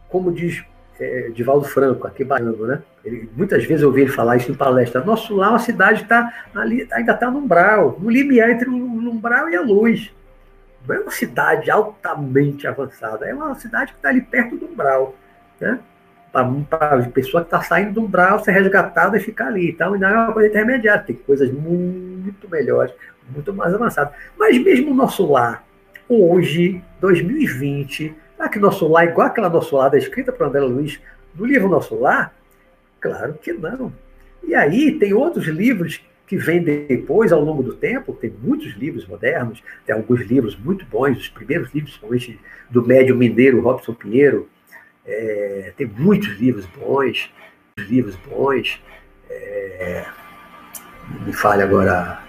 [0.10, 0.64] como diz
[1.00, 2.82] é, Divaldo Franco, aqui baiano, né?
[3.04, 5.04] Ele, muitas vezes eu ouvi ele falar isso em palestra.
[5.04, 9.50] Nosso lar, a cidade está ali, ainda está no umbral, no limiar entre o umbral
[9.50, 10.12] e a luz.
[10.88, 15.16] Não é uma cidade altamente avançada, é uma cidade que está ali perto do umbral,
[15.60, 15.80] né?
[16.32, 19.72] Para a pessoa que está saindo do umbral ser resgatada e ficar ali.
[19.72, 22.94] Então, não é uma coisa intermediária, tem coisas muito melhores,
[23.30, 24.14] muito mais avançadas.
[24.38, 25.64] Mas mesmo o nosso lar,
[26.08, 31.00] hoje, 2020, será que nosso lar é igual aquela nosso lar escrita por André Luiz
[31.34, 32.34] do livro Nosso Lar?
[33.00, 33.94] Claro que não.
[34.44, 39.08] E aí tem outros livros que vêm depois, ao longo do tempo, tem muitos livros
[39.08, 44.48] modernos, tem alguns livros muito bons, os primeiros livros, principalmente do médium mineiro Robson Pinheiro,
[45.06, 47.32] é, tem muitos livros bons,
[47.80, 48.80] livros bons,
[49.28, 50.06] é,
[51.26, 52.22] me fale agora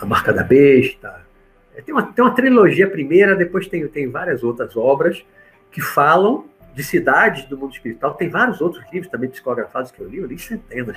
[0.00, 1.26] A Marca da Besta,
[1.74, 5.24] é, tem uma, tem uma trilogia primeira, depois tem, tem várias outras obras
[5.72, 8.14] que falam de cidades do mundo espiritual.
[8.14, 10.96] Tem vários outros livros também psicografados que eu li, eu li centenas,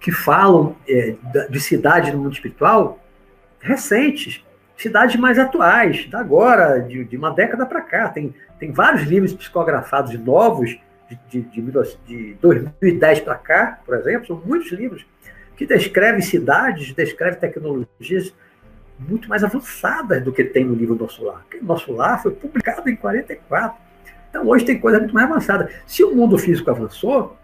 [0.00, 1.16] que falam é,
[1.48, 2.98] de cidades do mundo espiritual
[3.60, 4.44] recentes,
[4.76, 8.08] cidades mais atuais, da agora, de, de uma década para cá.
[8.08, 10.78] Tem, tem vários livros psicografados novos,
[11.30, 11.62] de, de,
[12.06, 15.06] de 2010 para cá, por exemplo, são muitos livros
[15.56, 18.32] que descrevem cidades, descrevem tecnologias
[18.98, 21.44] muito mais avançadas do que tem no livro Nosso Lar.
[21.62, 23.87] Nosso Lar foi publicado em 44.
[24.28, 25.70] Então hoje tem coisa muito mais avançada.
[25.86, 27.36] Se o mundo físico avançou,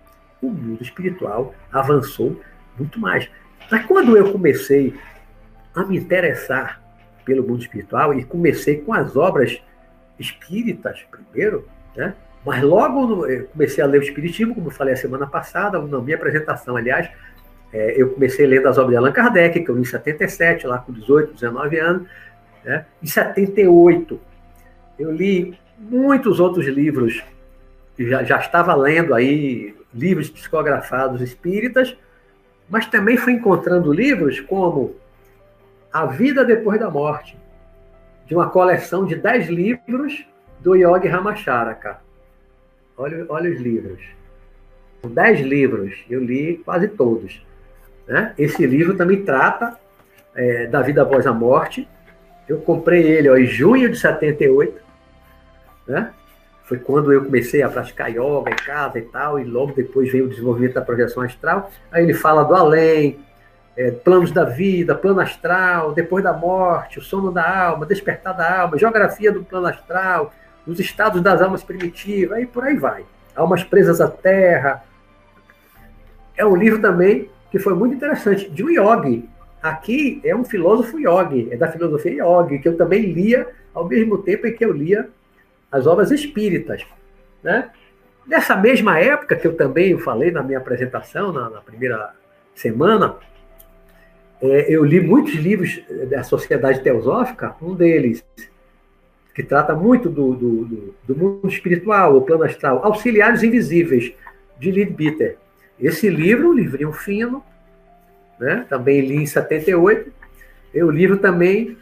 [0.42, 2.40] o mundo espiritual avançou
[2.78, 3.28] muito mais.
[3.70, 4.94] Mas quando eu comecei
[5.74, 6.82] a me interessar
[7.24, 9.60] pelo mundo espiritual e comecei com as obras
[10.18, 11.66] espíritas primeiro,
[11.96, 12.14] né?
[12.44, 16.16] Mas logo comecei a ler o Espiritismo, como eu falei a semana passada, na minha
[16.16, 17.08] apresentação, aliás,
[17.72, 20.78] é, eu comecei lendo as obras de Allan Kardec, que eu li em 77, lá
[20.78, 22.08] com 18, 19 anos.
[22.62, 22.84] Né?
[23.02, 24.20] Em 78,
[24.98, 27.22] eu li muitos outros livros,
[27.98, 31.96] já, já estava lendo aí livros psicografados espíritas,
[32.68, 34.94] mas também fui encontrando livros como
[35.92, 37.36] A Vida Depois da Morte,
[38.26, 40.24] de uma coleção de 10 livros
[40.60, 41.98] do Yogi Ramacharaka.
[42.96, 44.00] Olha, olha os livros.
[45.02, 47.44] São 10 livros, eu li quase todos.
[48.06, 48.32] Né?
[48.38, 49.78] Esse livro também trata
[50.34, 51.86] é, da vida após a morte.
[52.48, 54.83] Eu comprei ele ó, em junho de 78.
[55.86, 56.10] Né?
[56.64, 60.24] Foi quando eu comecei a praticar yoga em casa e tal, e logo depois veio
[60.24, 61.70] o desenvolvimento da projeção astral.
[61.92, 63.18] Aí ele fala do além,
[63.76, 68.62] é, planos da vida, plano astral, depois da morte, o sono da alma, despertar da
[68.62, 70.32] alma, geografia do plano astral,
[70.66, 73.04] os estados das almas primitivas, e por aí vai.
[73.36, 74.82] Almas presas à terra.
[76.36, 79.28] É um livro também que foi muito interessante, de um yogi.
[79.62, 84.18] Aqui é um filósofo yogi, é da filosofia yogi, que eu também lia ao mesmo
[84.18, 85.08] tempo em que eu lia
[85.74, 86.86] as obras espíritas.
[87.42, 87.68] Né?
[88.24, 92.12] Nessa mesma época que eu também falei na minha apresentação, na, na primeira
[92.54, 93.16] semana,
[94.40, 98.24] é, eu li muitos livros da Sociedade Teosófica, um deles,
[99.34, 104.12] que trata muito do, do, do, do mundo espiritual, o plano astral, Auxiliares Invisíveis,
[104.60, 105.38] de Leadbeater.
[105.80, 107.44] Esse livro, um livrinho fino,
[108.38, 108.64] né?
[108.68, 110.12] também li em 78.
[110.72, 111.76] E o livro também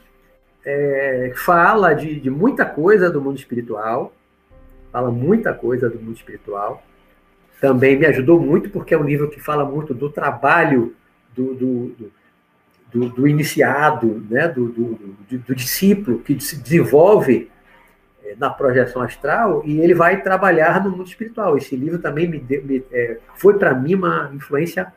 [0.65, 4.13] é, fala de, de muita coisa do mundo espiritual,
[4.91, 6.83] fala muita coisa do mundo espiritual.
[7.61, 10.95] Também me ajudou muito, porque é um livro que fala muito do trabalho
[11.35, 12.13] do, do,
[12.93, 14.49] do, do iniciado, né?
[14.49, 17.51] do, discípulo que se desenvolve
[18.39, 21.57] na projeção astral e ele vai trabalhar no mundo espiritual.
[21.57, 24.93] Esse livro também me, deu, me é, foi para mim uma influência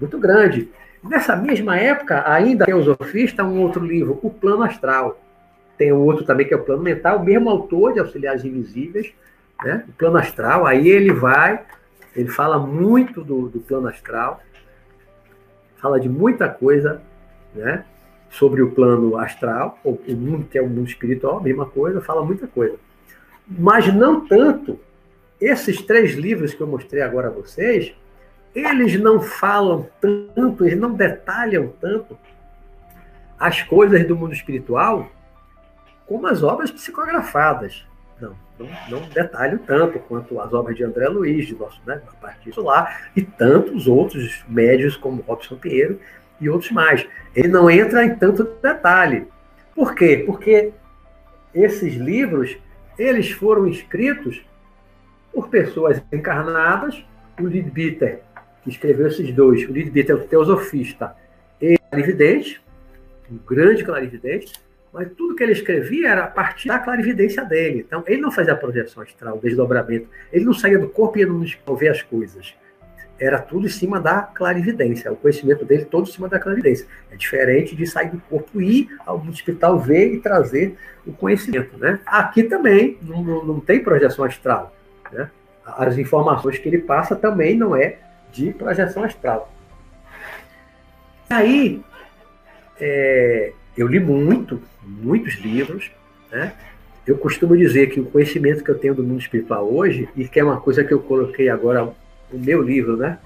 [0.00, 0.68] muito grande.
[1.02, 5.20] Nessa mesma época, ainda tem o Sofista, um outro livro, O Plano Astral.
[5.78, 9.12] Tem um outro também que é o Plano Mental, o mesmo autor de Auxiliares Invisíveis,
[9.62, 9.84] né?
[9.88, 10.66] o Plano Astral.
[10.66, 11.60] Aí ele vai,
[12.14, 14.40] ele fala muito do, do plano astral,
[15.76, 17.02] fala de muita coisa,
[17.54, 17.84] né?
[18.30, 22.46] sobre o plano astral, o mundo que é o mundo espiritual, mesma coisa, fala muita
[22.46, 22.76] coisa.
[23.46, 24.78] Mas não tanto.
[25.40, 27.94] Esses três livros que eu mostrei agora a vocês,
[28.56, 32.18] eles não falam tanto, eles não detalham tanto
[33.38, 35.10] as coisas do mundo espiritual
[36.06, 37.84] como as obras psicografadas.
[38.18, 42.14] Não, não, não detalham tanto quanto as obras de André Luiz, de nosso, né, a
[42.14, 46.00] partir lá, e tantos outros médios como Robson Pinheiro,
[46.40, 47.06] e outros mais.
[47.34, 49.28] Ele não entra em tanto detalhe.
[49.74, 50.22] Por quê?
[50.24, 50.72] Porque
[51.54, 52.56] esses livros
[52.98, 54.42] eles foram escritos
[55.30, 57.04] por pessoas encarnadas.
[57.38, 58.22] O Leadbeater,
[58.66, 61.14] que escreveu esses dois, o Leadbeater é o teosofista
[61.60, 62.60] e clarividente,
[63.30, 64.52] um grande clarividente,
[64.92, 67.84] mas tudo que ele escrevia era a partir da clarividência dele.
[67.86, 70.08] Então, ele não fazia projeção astral, desdobramento.
[70.32, 72.54] Ele não saía do corpo e ia nos ver as coisas.
[73.18, 75.12] Era tudo em cima da clarividência.
[75.12, 76.86] O conhecimento dele todo em cima da clarividência.
[77.10, 80.76] É diferente de sair do corpo e ir ao hospital ver e trazer
[81.06, 81.76] o conhecimento.
[81.78, 82.00] Né?
[82.06, 84.74] Aqui também não, não, não tem projeção astral.
[85.12, 85.30] Né?
[85.64, 87.98] As informações que ele passa também não é
[88.36, 89.50] de projeção astral.
[91.28, 91.82] Aí,
[92.78, 95.90] é, eu li muito, muitos livros,
[96.30, 96.52] né?
[97.06, 100.38] Eu costumo dizer que o conhecimento que eu tenho do mundo espiritual hoje, e que
[100.38, 101.84] é uma coisa que eu coloquei agora
[102.32, 103.18] no meu livro, né?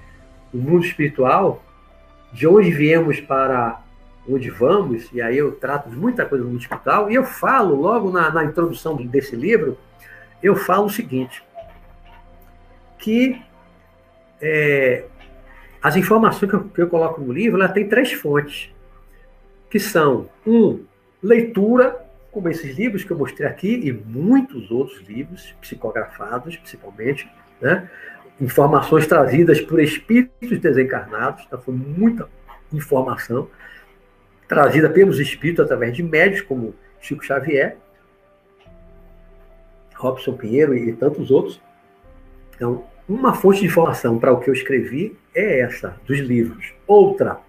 [0.53, 1.63] O mundo espiritual,
[2.31, 3.81] de onde viemos para
[4.29, 7.75] onde vamos, e aí eu trato de muita coisa do mundo espiritual, e eu falo,
[7.75, 9.77] logo na, na introdução desse livro,
[10.41, 11.43] eu falo o seguinte,
[12.97, 13.41] que
[14.41, 15.05] é,
[15.81, 18.69] as informações que eu, que eu, coloco no livro, ela tem três fontes
[19.69, 20.83] que são, um,
[21.21, 21.97] leitura,
[22.31, 27.29] como esses livros que eu mostrei aqui, e muitos outros livros, psicografados, principalmente,
[27.61, 27.89] né?
[28.39, 32.27] informações trazidas por espíritos desencarnados, então foi muita
[32.73, 33.47] informação
[34.47, 37.77] trazida pelos espíritos através de médios como Chico Xavier,
[39.95, 41.61] Robson Pinheiro e, tantos outros.
[42.55, 46.73] Então, uma fonte de informação para o que eu escrevi é essa, dos livros.
[46.87, 47.39] Outra,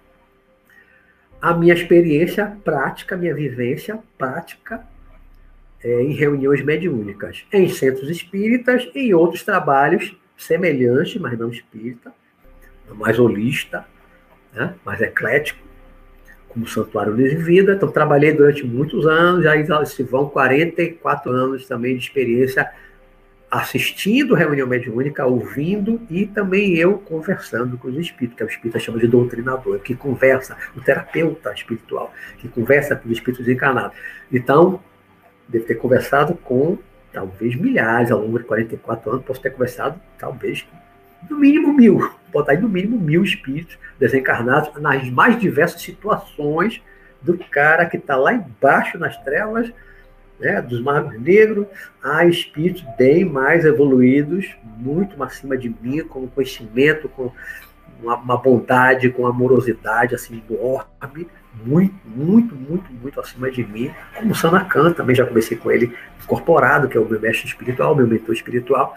[1.41, 4.85] a minha experiência prática, minha vivência prática
[5.83, 12.11] é, em reuniões mediúnicas, em centros espíritas e em outros trabalhos semelhantes, mas não espírita,
[12.89, 13.85] mais holista,
[14.53, 15.59] né, mais eclético,
[16.49, 17.73] como Santuário Luz e Vida.
[17.73, 22.69] Então, trabalhei durante muitos anos, aí se vão 44 anos também de experiência
[23.53, 28.97] assistindo reunião mediúnica, ouvindo e também eu conversando com os espíritos, que o espírito chama
[28.97, 33.95] de doutrinador, que conversa, o terapeuta espiritual, que conversa com os espíritos encarnados.
[34.31, 34.81] Então,
[35.47, 36.79] devo ter conversado com
[37.11, 40.65] talvez milhares ao longo de 44 anos, posso ter conversado talvez
[41.29, 46.81] no mínimo mil, botar aí no mínimo mil espíritos desencarnados nas mais diversas situações
[47.21, 49.71] do cara que está lá embaixo nas trevas
[50.43, 51.65] né, dos magos negros
[52.03, 57.31] a espíritos bem mais evoluídos, muito acima de mim, com conhecimento, com
[58.01, 61.27] uma, uma bondade, com amorosidade assim enorme,
[61.65, 66.89] muito, muito, muito, muito acima de mim, como Sanacan, também já comecei com ele incorporado,
[66.89, 68.93] que é o meu mestre espiritual, meu mentor espiritual.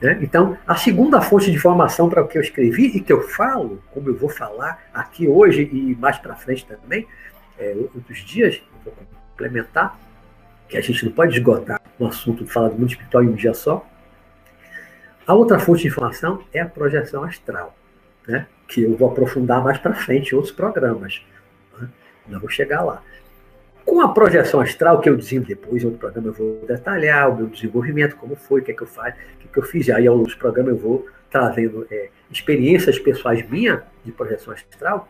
[0.00, 0.18] Né?
[0.20, 3.80] Então, a segunda fonte de informação para o que eu escrevi e que eu falo,
[3.92, 7.06] como eu vou falar aqui hoje e mais para frente também,
[7.58, 8.94] é, outros dias, vou
[9.38, 9.96] complementar,
[10.68, 13.54] que a gente não pode esgotar um assunto falar do mundo espiritual em um dia
[13.54, 13.84] só.
[15.26, 17.74] A outra fonte de informação é a projeção astral,
[18.26, 18.46] né?
[18.66, 21.22] que eu vou aprofundar mais para frente em outros programas.
[21.78, 21.88] Né?
[22.28, 23.02] Não vou chegar lá.
[23.84, 27.36] Com a projeção astral, que eu desenvolvo depois, em outro programa eu vou detalhar o
[27.36, 29.62] meu desenvolvimento, como foi, o que é que eu faço, o que, é que eu
[29.62, 29.88] fiz.
[29.88, 35.08] Aí, ao longo programas, eu vou trazendo é, experiências pessoais minhas de projeção astral,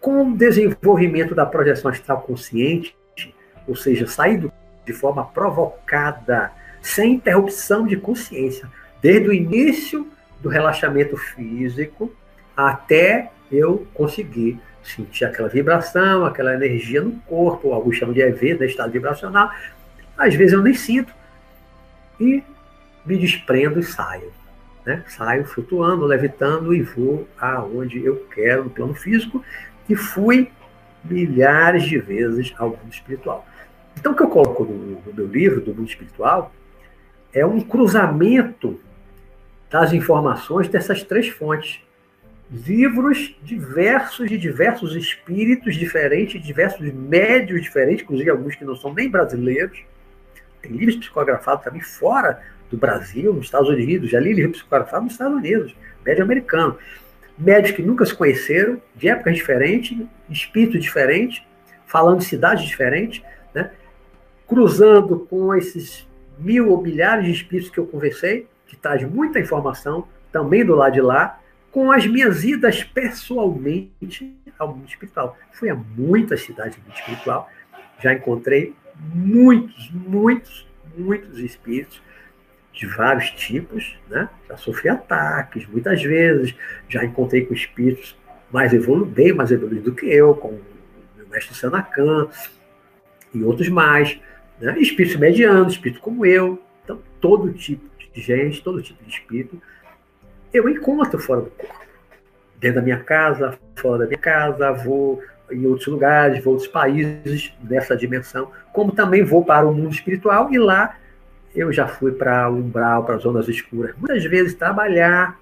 [0.00, 2.94] com o desenvolvimento da projeção astral consciente,
[3.66, 4.52] ou seja, sair do
[4.88, 8.66] de forma provocada, sem interrupção de consciência,
[9.02, 10.08] desde o início
[10.40, 12.10] do relaxamento físico
[12.56, 18.64] até eu conseguir sentir aquela vibração, aquela energia no corpo, alguns chamam de EV, né,
[18.64, 19.52] estado vibracional.
[20.16, 21.12] Às vezes eu nem sinto
[22.18, 22.42] e
[23.04, 24.32] me desprendo e saio.
[24.86, 25.04] Né?
[25.06, 29.44] Saio flutuando, levitando e vou aonde eu quero no plano físico
[29.86, 30.50] e fui
[31.04, 33.46] milhares de vezes ao mundo espiritual.
[33.98, 36.52] Então, o que eu coloco no, no meu livro, do mundo espiritual,
[37.32, 38.78] é um cruzamento
[39.68, 41.80] das informações dessas três fontes.
[42.50, 49.10] Livros diversos, de diversos espíritos diferentes, diversos médios diferentes, inclusive alguns que não são nem
[49.10, 49.80] brasileiros.
[50.62, 54.10] Tem livros psicografados também fora do Brasil, nos Estados Unidos.
[54.10, 55.74] Já li livros psicografados nos Estados Unidos,
[56.06, 56.78] médio americano.
[57.36, 59.98] Médios que nunca se conheceram, de épocas diferentes,
[60.30, 61.42] espíritos diferentes,
[61.84, 63.22] falando de cidades diferentes,
[63.54, 63.70] né?
[64.48, 70.08] Cruzando com esses mil ou milhares de espíritos que eu conversei, que traz muita informação
[70.32, 71.38] também do lado de lá,
[71.70, 75.36] com as minhas idas pessoalmente ao mundo espiritual.
[75.52, 77.50] Fui a muitas cidades do mundo espiritual,
[78.00, 78.74] já encontrei
[79.14, 82.00] muitos, muitos, muitos espíritos
[82.72, 84.28] de vários tipos, né?
[84.48, 86.54] Já sofri ataques muitas vezes,
[86.88, 88.16] já encontrei com espíritos
[88.50, 92.28] mais evoluídos, bem mais evoluídos do que eu, como o mestre Sanacan
[93.34, 94.18] e outros mais
[94.60, 94.78] né?
[94.78, 99.60] espíritos medianos, espírito como eu, Então, todo tipo de gente, todo tipo de espírito,
[100.52, 101.86] eu encontro fora do corpo.
[102.56, 106.72] Dentro da minha casa, fora da minha casa, vou em outros lugares, vou em outros
[106.72, 110.96] países dessa dimensão, como também vou para o mundo espiritual e lá
[111.54, 113.94] eu já fui para o umbral, para zonas escuras.
[113.96, 115.38] Muitas vezes trabalhar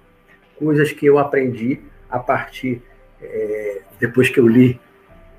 [0.57, 2.81] coisas que eu aprendi a partir,
[3.21, 4.79] é, depois que eu li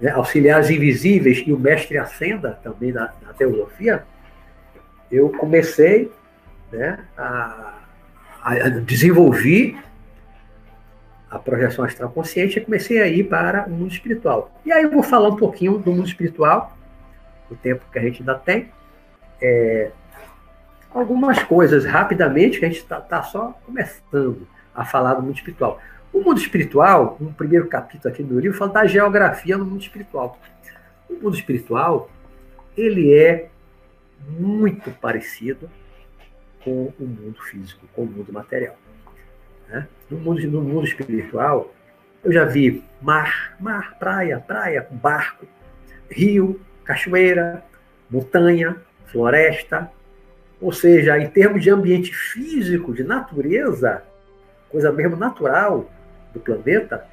[0.01, 4.05] né, Auxiliares Invisíveis e o Mestre Ascenda, também da, da teosofia,
[5.11, 6.11] eu comecei
[6.71, 7.75] né, a,
[8.43, 9.77] a desenvolver
[11.31, 14.51] a projeção astral consciente e comecei a ir para o mundo espiritual.
[14.65, 16.77] E aí eu vou falar um pouquinho do mundo espiritual,
[17.51, 18.71] o tempo que a gente ainda tem.
[19.41, 19.91] É,
[20.91, 25.81] algumas coisas rapidamente, que a gente está tá só começando a falar do mundo espiritual.
[26.13, 29.83] O mundo espiritual, no primeiro capítulo aqui do meu livro, fala da geografia no mundo
[29.83, 30.39] espiritual.
[31.09, 32.11] O mundo espiritual,
[32.77, 33.51] ele é
[34.29, 35.71] muito parecido
[36.65, 38.77] com o mundo físico, com o mundo material.
[39.69, 39.87] Né?
[40.11, 41.73] No, mundo, no mundo espiritual,
[42.25, 45.47] eu já vi mar, mar, praia, praia, barco,
[46.11, 47.63] rio, cachoeira,
[48.11, 49.91] montanha, floresta.
[50.61, 54.03] Ou seja, em termos de ambiente físico, de natureza,
[54.69, 55.89] coisa mesmo natural
[56.33, 57.07] do planeta,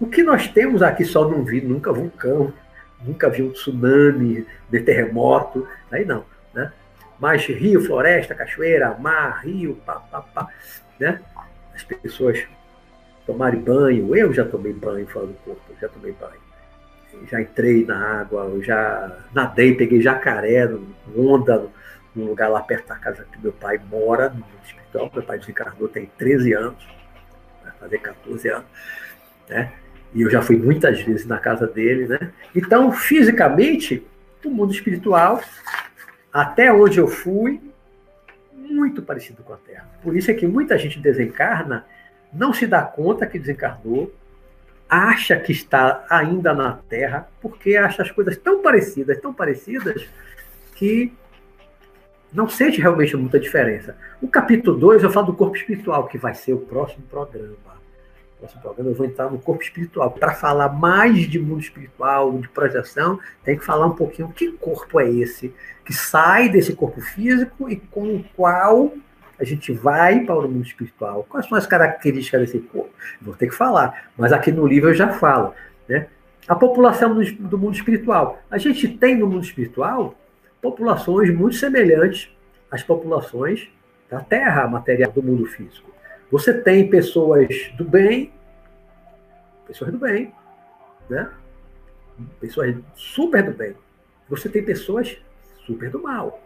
[0.00, 2.52] o que nós temos aqui só não vi nunca vulcão,
[3.02, 6.72] nunca vi um tsunami, de terremoto, aí não, né?
[7.18, 10.48] Mas rio, floresta, cachoeira, mar, rio, pá, pá, pá,
[10.98, 11.20] né?
[11.74, 12.44] As pessoas
[13.26, 16.44] tomarem banho, eu já tomei banho fora do corpo, já tomei banho.
[17.30, 20.68] Já entrei na água, já nadei, peguei jacaré,
[21.16, 21.68] onda,
[22.14, 25.10] num lugar lá perto da casa que meu pai mora, no hospital.
[25.14, 26.86] Meu pai desencarnou tem 13 anos,
[27.80, 28.66] fazer 14 anos,
[29.48, 29.72] né?
[30.14, 32.32] E eu já fui muitas vezes na casa dele, né?
[32.54, 34.06] Então, fisicamente,
[34.44, 35.40] o mundo espiritual,
[36.32, 37.60] até onde eu fui,
[38.52, 39.88] muito parecido com a Terra.
[40.02, 41.84] Por isso é que muita gente desencarna,
[42.32, 44.12] não se dá conta que desencarnou,
[44.88, 50.06] acha que está ainda na Terra, porque acha as coisas tão parecidas, tão parecidas,
[50.74, 51.12] que
[52.34, 53.96] não sente realmente muita diferença.
[54.20, 57.74] O capítulo 2 eu falo do corpo espiritual, que vai ser o próximo programa
[58.44, 60.10] próximo programa eu vou entrar no corpo espiritual.
[60.10, 65.00] Para falar mais de mundo espiritual, de projeção, tem que falar um pouquinho que corpo
[65.00, 65.54] é esse
[65.84, 68.92] que sai desse corpo físico e com o qual
[69.38, 71.26] a gente vai para o mundo espiritual.
[71.28, 72.90] Quais são as características desse corpo?
[73.20, 75.52] Vou ter que falar, mas aqui no livro eu já falo.
[75.88, 76.06] Né?
[76.46, 78.38] A população do mundo espiritual.
[78.50, 80.14] A gente tem no mundo espiritual
[80.64, 82.34] populações muito semelhantes
[82.70, 83.68] às populações
[84.08, 85.92] da Terra material do mundo físico.
[86.30, 88.32] Você tem pessoas do bem,
[89.66, 90.32] pessoas do bem,
[91.10, 91.30] né?
[92.40, 93.76] Pessoas super do bem.
[94.30, 95.18] Você tem pessoas
[95.66, 96.42] super do mal,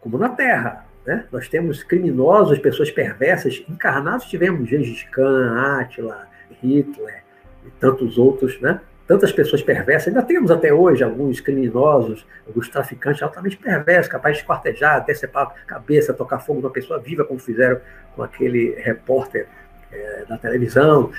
[0.00, 0.86] como na Terra.
[1.06, 1.26] Né?
[1.32, 6.28] Nós temos criminosos, pessoas perversas, encarnados tivemos Gengis Khan, Átila,
[6.62, 7.22] Hitler
[7.64, 8.80] e tantos outros, né?
[9.06, 10.08] Tantas pessoas perversas.
[10.08, 15.66] Ainda temos até hoje alguns criminosos, alguns traficantes altamente perversos, capazes de esquartejar, decepar a
[15.66, 17.80] cabeça, tocar fogo numa pessoa viva, como fizeram
[18.14, 19.46] com aquele repórter
[19.92, 21.12] é, da televisão.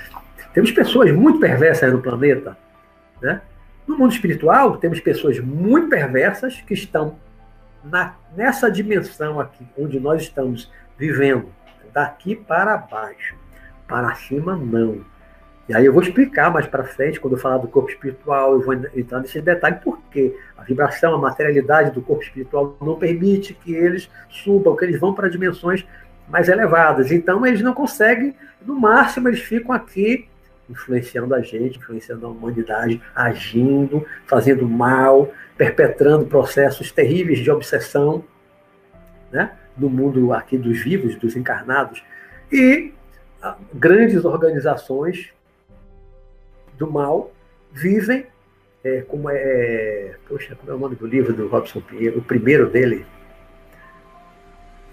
[0.52, 2.56] Temos pessoas muito perversas no planeta.
[3.22, 3.40] Né?
[3.86, 7.18] No mundo espiritual, temos pessoas muito perversas que estão
[7.82, 11.48] na, nessa dimensão aqui, onde nós estamos vivendo,
[11.92, 13.34] daqui para baixo.
[13.86, 15.02] Para cima, não
[15.68, 18.60] e aí eu vou explicar mais para frente, quando eu falar do corpo espiritual, eu
[18.62, 23.74] vou entrar nesse detalhe, porque a vibração, a materialidade do corpo espiritual não permite que
[23.74, 25.86] eles subam, que eles vão para dimensões
[26.28, 27.12] mais elevadas.
[27.12, 30.26] Então eles não conseguem, no máximo eles ficam aqui
[30.70, 38.24] influenciando a gente, influenciando a humanidade, agindo, fazendo mal, perpetrando processos terríveis de obsessão,
[39.32, 39.52] né?
[39.76, 42.02] no mundo aqui dos vivos, dos encarnados.
[42.52, 42.92] E
[43.42, 45.32] ah, grandes organizações
[46.78, 47.32] do mal
[47.72, 48.26] vivem,
[48.84, 50.14] é, como é, é.
[50.28, 52.18] Poxa, como é o nome do livro do Robson Pinheiro?
[52.18, 53.04] O primeiro dele.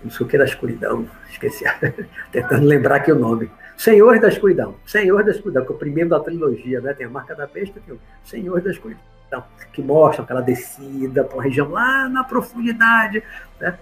[0.03, 1.63] Não sei o que da escuridão, esqueci.
[2.31, 3.49] Tentando lembrar aqui o nome.
[3.77, 4.75] Senhor da Escuridão.
[4.85, 6.93] Senhor da Escuridão, que é o primeiro da trilogia, né?
[6.93, 11.35] Tem a marca da besta, tem o Senhor da Escuridão, que mostra aquela descida para
[11.35, 13.21] uma região lá na profundidade,
[13.59, 13.77] né?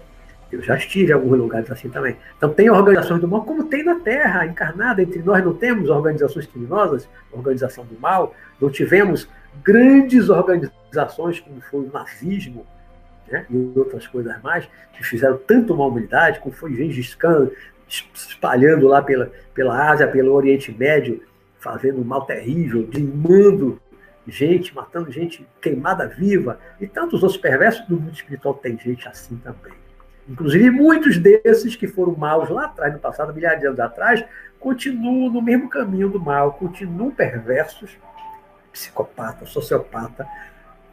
[0.54, 2.16] Eu já estive em alguns lugares assim também.
[2.36, 5.02] Então, tem organizações do mal, como tem na Terra, encarnada.
[5.02, 8.34] Entre nós não temos organizações criminosas, organização do mal.
[8.60, 9.28] Não tivemos
[9.62, 12.66] grandes organizações, como foi o nazismo
[13.30, 17.50] né, e outras coisas mais, que fizeram tanto mal à humanidade, como foi Gengis Khan,
[17.88, 21.22] espalhando lá pela, pela Ásia, pelo Oriente Médio,
[21.58, 23.80] fazendo um mal terrível, dizimando
[24.26, 29.36] gente, matando gente queimada viva, e tantos outros perversos do mundo espiritual tem gente assim
[29.36, 29.72] também.
[30.28, 34.24] Inclusive, muitos desses que foram maus lá atrás, no passado, milhares de anos atrás,
[34.58, 37.98] continuam no mesmo caminho do mal, continuam perversos,
[38.72, 40.26] psicopata, sociopata,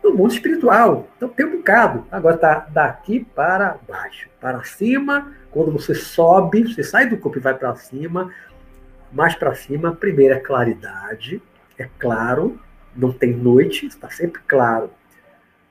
[0.03, 1.07] no mundo espiritual.
[1.15, 2.05] Então tem um bocado.
[2.11, 4.29] Agora está daqui para baixo.
[4.39, 8.31] Para cima, quando você sobe, você sai do corpo e vai para cima,
[9.11, 11.41] mais para cima, primeiro é claridade,
[11.77, 12.59] é claro,
[12.95, 14.89] não tem noite, está sempre claro.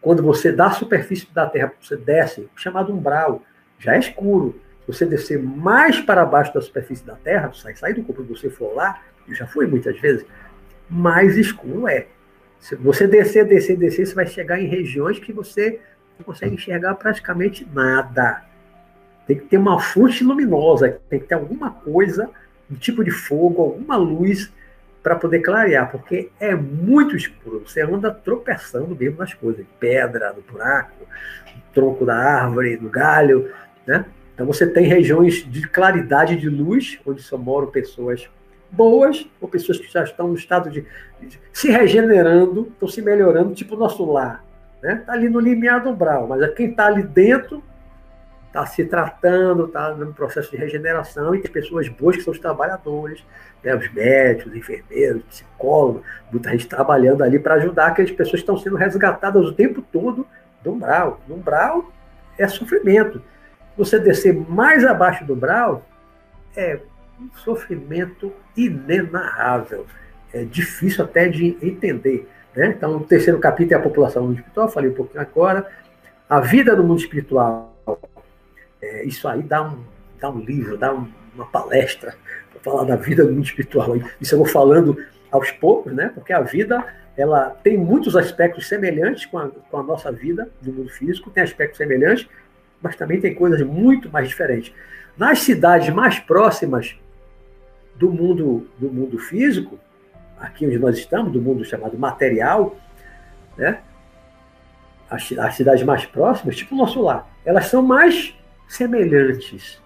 [0.00, 3.42] Quando você dá a superfície da Terra, você desce, chamado umbral,
[3.80, 4.54] já é escuro.
[4.80, 8.26] Se você descer mais para baixo da superfície da Terra, sai, sai do corpo e
[8.26, 10.24] você for lá, eu já fui muitas vezes,
[10.88, 12.06] mais escuro é.
[12.58, 15.80] Se você descer, descer, descer, você vai chegar em regiões que você
[16.18, 18.44] não consegue enxergar praticamente nada.
[19.26, 22.28] Tem que ter uma fonte luminosa, tem que ter alguma coisa,
[22.70, 24.52] um tipo de fogo, alguma luz
[25.02, 27.62] para poder clarear, porque é muito escuro.
[27.66, 31.06] Você anda tropeçando mesmo nas coisas, pedra, no buraco,
[31.54, 33.50] no tronco da árvore, no galho,
[33.86, 34.04] né?
[34.34, 38.28] Então você tem regiões de claridade de luz, onde só moram pessoas
[38.70, 40.86] boas, ou pessoas que já estão no estado de,
[41.20, 44.44] de se regenerando, estão se melhorando, tipo o nosso lar.
[44.76, 45.02] Está né?
[45.06, 47.62] Tá ali no limiar do umbral, mas é quem está ali dentro
[48.50, 52.38] está se tratando, está no processo de regeneração, e tem pessoas boas que são os
[52.38, 53.24] trabalhadores,
[53.62, 53.74] né?
[53.76, 56.02] os médicos, os enfermeiros, psicólogos,
[56.32, 60.26] muita gente trabalhando ali para ajudar aquelas pessoas que estão sendo resgatadas o tempo todo
[60.62, 61.20] do umbral.
[61.28, 61.92] No umbral
[62.36, 63.22] é sofrimento.
[63.80, 65.82] Você descer mais abaixo do umbral,
[66.54, 66.78] é
[67.18, 69.86] um sofrimento inenarrável.
[70.34, 72.28] É difícil até de entender.
[72.54, 72.74] Né?
[72.76, 75.66] Então, o terceiro capítulo é a população do mundo espiritual, falei um pouquinho agora.
[76.28, 77.74] A vida do mundo espiritual.
[78.82, 79.82] É, isso aí dá um,
[80.20, 82.14] dá um livro, dá um, uma palestra
[82.52, 83.96] para falar da vida do mundo espiritual.
[84.20, 84.94] Isso eu vou falando
[85.30, 86.10] aos poucos, né?
[86.14, 86.84] porque a vida
[87.16, 91.42] ela tem muitos aspectos semelhantes com a, com a nossa vida do mundo físico, tem
[91.42, 92.28] aspectos semelhantes,
[92.82, 94.72] mas também tem coisas muito mais diferentes.
[95.16, 96.96] Nas cidades mais próximas
[97.96, 99.78] do mundo, do mundo físico,
[100.38, 102.76] aqui onde nós estamos, do mundo chamado material,
[103.56, 103.80] né?
[105.10, 108.34] as, as cidades mais próximas, tipo o nosso lar, elas são mais
[108.68, 109.82] semelhantes,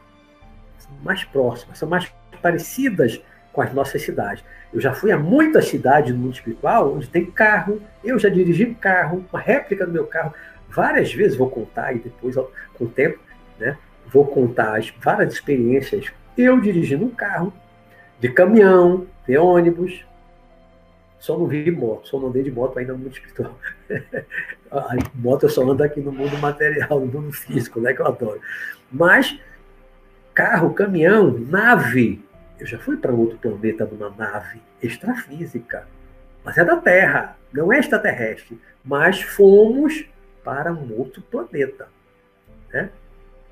[0.78, 3.20] são mais próximas, são mais parecidas
[3.53, 4.45] com as nossas cidades.
[4.72, 8.66] Eu já fui a muitas cidades no mundo espiritual onde tem carro, eu já dirigi
[8.66, 10.34] um carro, uma réplica do meu carro,
[10.75, 13.18] várias vezes, vou contar e depois, com o tempo,
[13.59, 17.53] né, vou contar as várias experiências, eu dirigindo um carro,
[18.18, 20.05] de caminhão, de ônibus.
[21.18, 23.59] Só não vi moto, só não andei de moto ainda no mundo espiritual.
[24.70, 28.07] a moto eu só ando aqui no mundo material, no mundo físico, né, que eu
[28.07, 28.41] adoro.
[28.91, 29.39] Mas
[30.35, 32.22] carro, caminhão, nave.
[32.59, 35.87] Eu já fui para outro planeta numa nave extrafísica,
[36.45, 38.61] mas é da Terra, não é extraterrestre.
[38.85, 40.05] Mas fomos
[40.45, 41.88] para um outro planeta.
[42.72, 42.90] Né?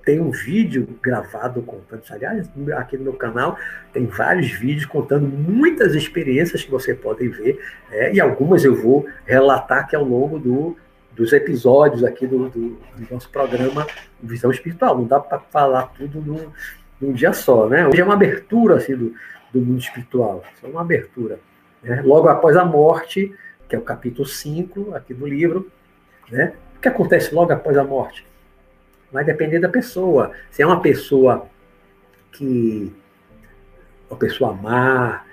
[0.05, 2.03] tem um vídeo gravado contando.
[2.11, 3.57] Aliás, aqui no meu canal
[3.93, 9.07] tem vários vídeos contando muitas experiências que você pode ver, é, e algumas eu vou
[9.25, 10.77] relatar aqui ao longo do,
[11.15, 13.87] dos episódios aqui do, do, do nosso programa
[14.23, 14.99] Visão Espiritual.
[14.99, 16.51] Não dá para falar tudo num,
[17.01, 17.87] num, dia só, né?
[17.87, 19.15] Hoje é uma abertura assim, do,
[19.53, 21.39] do mundo espiritual, é uma abertura.
[21.83, 22.03] Né?
[22.03, 23.33] Logo após a morte,
[23.69, 25.71] que é o capítulo 5 aqui do livro,
[26.31, 26.55] né?
[26.83, 28.27] Que acontece logo após a morte?
[29.13, 30.33] vai depender da pessoa.
[30.51, 31.47] Se é uma pessoa
[32.33, 32.91] que.
[34.09, 35.25] Uma pessoa má,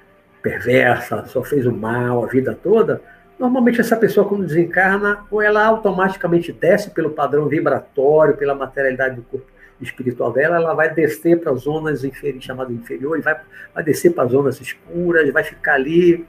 [0.41, 3.01] perversa, só fez o mal a vida toda,
[3.37, 9.21] normalmente essa pessoa, quando desencarna, ou ela automaticamente desce pelo padrão vibratório, pela materialidade do
[9.23, 9.45] corpo
[9.81, 13.37] espiritual dela, ela vai descer para as zonas inferiores, chamadas inferiores, vai,
[13.73, 16.25] vai descer para as zonas escuras, vai ficar ali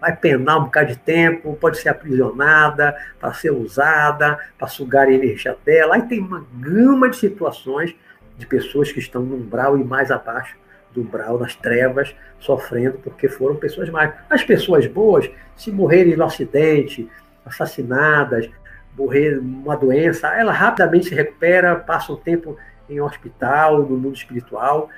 [0.00, 5.12] vai penar um bocado de tempo, pode ser aprisionada, para ser usada, para sugar a
[5.12, 5.96] energia dela.
[5.96, 7.94] Aí tem uma gama de situações
[8.38, 10.56] de pessoas que estão no umbral e mais abaixo
[10.92, 14.12] do umbral, nas trevas, sofrendo porque foram pessoas más.
[14.28, 17.08] As pessoas boas, se morrerem no acidente,
[17.44, 18.48] assassinadas,
[18.96, 22.56] morrer uma doença, ela rapidamente se recupera, passa um tempo
[22.88, 24.88] em hospital, no mundo espiritual.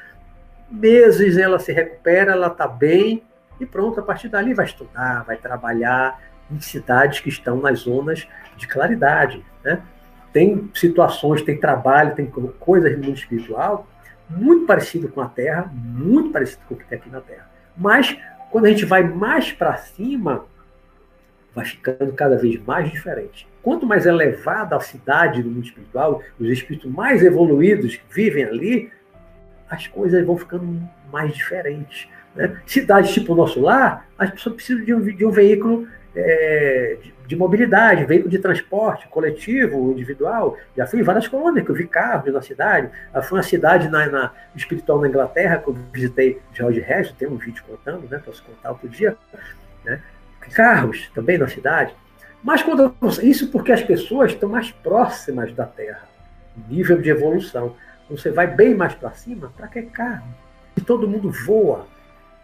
[0.70, 3.22] Meses ela se recupera, ela está bem,
[3.62, 8.26] e pronto, a partir dali vai estudar, vai trabalhar em cidades que estão nas zonas
[8.56, 9.44] de claridade.
[9.64, 9.82] Né?
[10.32, 13.86] Tem situações, tem trabalho, tem coisas no mundo espiritual
[14.36, 17.50] muito parecido com a Terra, muito parecido com o que tem aqui na Terra.
[17.76, 18.16] Mas
[18.50, 20.44] quando a gente vai mais para cima,
[21.54, 23.46] vai ficando cada vez mais diferente.
[23.62, 28.92] Quanto mais elevada a cidade do mundo espiritual, os espíritos mais evoluídos que vivem ali,
[29.68, 32.08] as coisas vão ficando mais diferentes.
[32.34, 32.56] Né?
[32.66, 37.14] Cidades tipo o nosso lar, as pessoas precisam de um, de um veículo é, de,
[37.26, 40.56] de, mobilidade, veículo de transporte coletivo, individual.
[40.76, 42.90] Já fui em várias colônias, que eu vi carros na cidade.
[43.14, 47.28] Eu fui uma cidade na, na, espiritual na Inglaterra, que eu visitei George Resto, tem
[47.28, 48.20] um vídeo contando, né?
[48.24, 49.16] Posso contar outro dia.
[49.84, 50.00] Né?
[50.54, 51.94] Carros também na cidade.
[52.42, 56.12] Mas quando isso porque as pessoas estão mais próximas da Terra,
[56.68, 57.74] nível de evolução.
[58.10, 60.26] Você vai bem mais para cima, para que carro?
[60.76, 61.86] E todo mundo voa,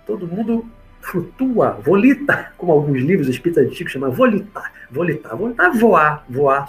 [0.09, 0.67] todo mundo
[1.03, 6.67] flutua, volita, como alguns livros espíritas antigos chamam, volitar, volitar, volitar, voar, voar,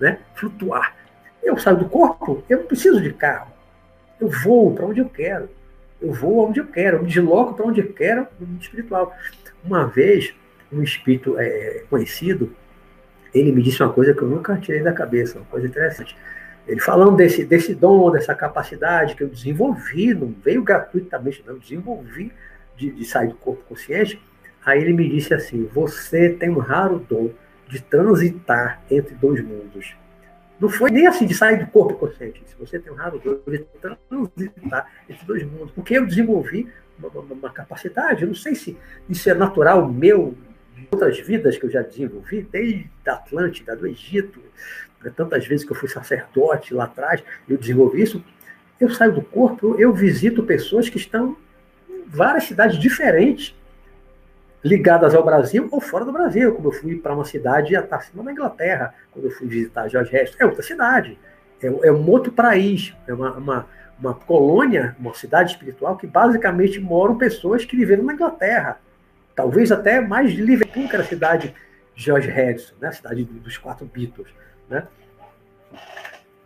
[0.00, 0.18] né?
[0.34, 0.96] flutuar.
[1.42, 3.52] Eu saio do corpo, eu não preciso de carro.
[4.18, 5.50] Eu voo para onde eu quero.
[6.00, 9.14] Eu vou aonde eu quero, eu me desloco para onde eu quero no mundo espiritual.
[9.62, 10.34] Uma vez,
[10.72, 12.54] um espírito é, conhecido,
[13.34, 16.16] ele me disse uma coisa que eu nunca tirei da cabeça, uma coisa interessante.
[16.66, 21.60] Ele falando desse, desse dom, dessa capacidade que eu desenvolvi, não veio gratuitamente, não, eu
[21.60, 22.32] desenvolvi
[22.78, 24.20] de, de sair do corpo consciente,
[24.64, 27.30] aí ele me disse assim: Você tem um raro dom
[27.68, 29.94] de transitar entre dois mundos.
[30.58, 32.42] Não foi nem assim de sair do corpo consciente.
[32.46, 36.68] Se você tem um raro dom de transitar entre dois mundos, porque eu desenvolvi
[36.98, 38.22] uma, uma, uma capacidade.
[38.22, 38.76] Eu não sei se
[39.08, 40.34] isso é natural meu,
[40.74, 44.40] de outras vidas que eu já desenvolvi, desde a Atlântida, do Egito,
[45.02, 48.24] né, tantas vezes que eu fui sacerdote lá atrás, eu desenvolvi isso.
[48.80, 51.36] Eu saio do corpo, eu visito pessoas que estão
[52.08, 53.54] várias cidades diferentes
[54.64, 58.32] ligadas ao Brasil ou fora do Brasil, como eu fui para uma cidade acima da
[58.32, 60.36] Inglaterra, quando eu fui visitar Jorge Resto.
[60.40, 61.18] É outra cidade,
[61.62, 63.66] é, é um outro país, é uma, uma,
[63.98, 68.78] uma, colônia, uma cidade espiritual que basicamente moram pessoas que viveram na Inglaterra.
[69.34, 71.54] Talvez até mais de Liverpool, que era a cidade
[71.94, 72.88] de George Harrison, né?
[72.88, 74.28] a cidade dos quatro Beatles.
[74.68, 74.84] Né?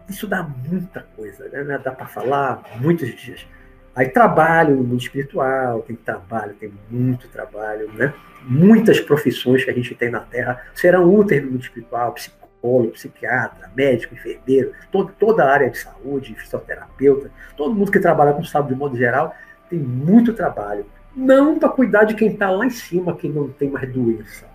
[0.09, 1.81] Isso dá muita coisa, né?
[1.83, 3.47] dá para falar muitos dias.
[3.95, 8.15] Aí trabalho no mundo espiritual, tem trabalho, tem muito trabalho, né?
[8.43, 13.71] Muitas profissões que a gente tem na Terra serão úteis no mundo espiritual, psicólogo, psiquiatra,
[13.77, 18.71] médico, enfermeiro, todo, toda a área de saúde, fisioterapeuta, todo mundo que trabalha com saúde
[18.71, 19.35] de modo geral
[19.69, 20.87] tem muito trabalho.
[21.15, 24.47] Não para cuidar de quem está lá em cima, que não tem mais doença,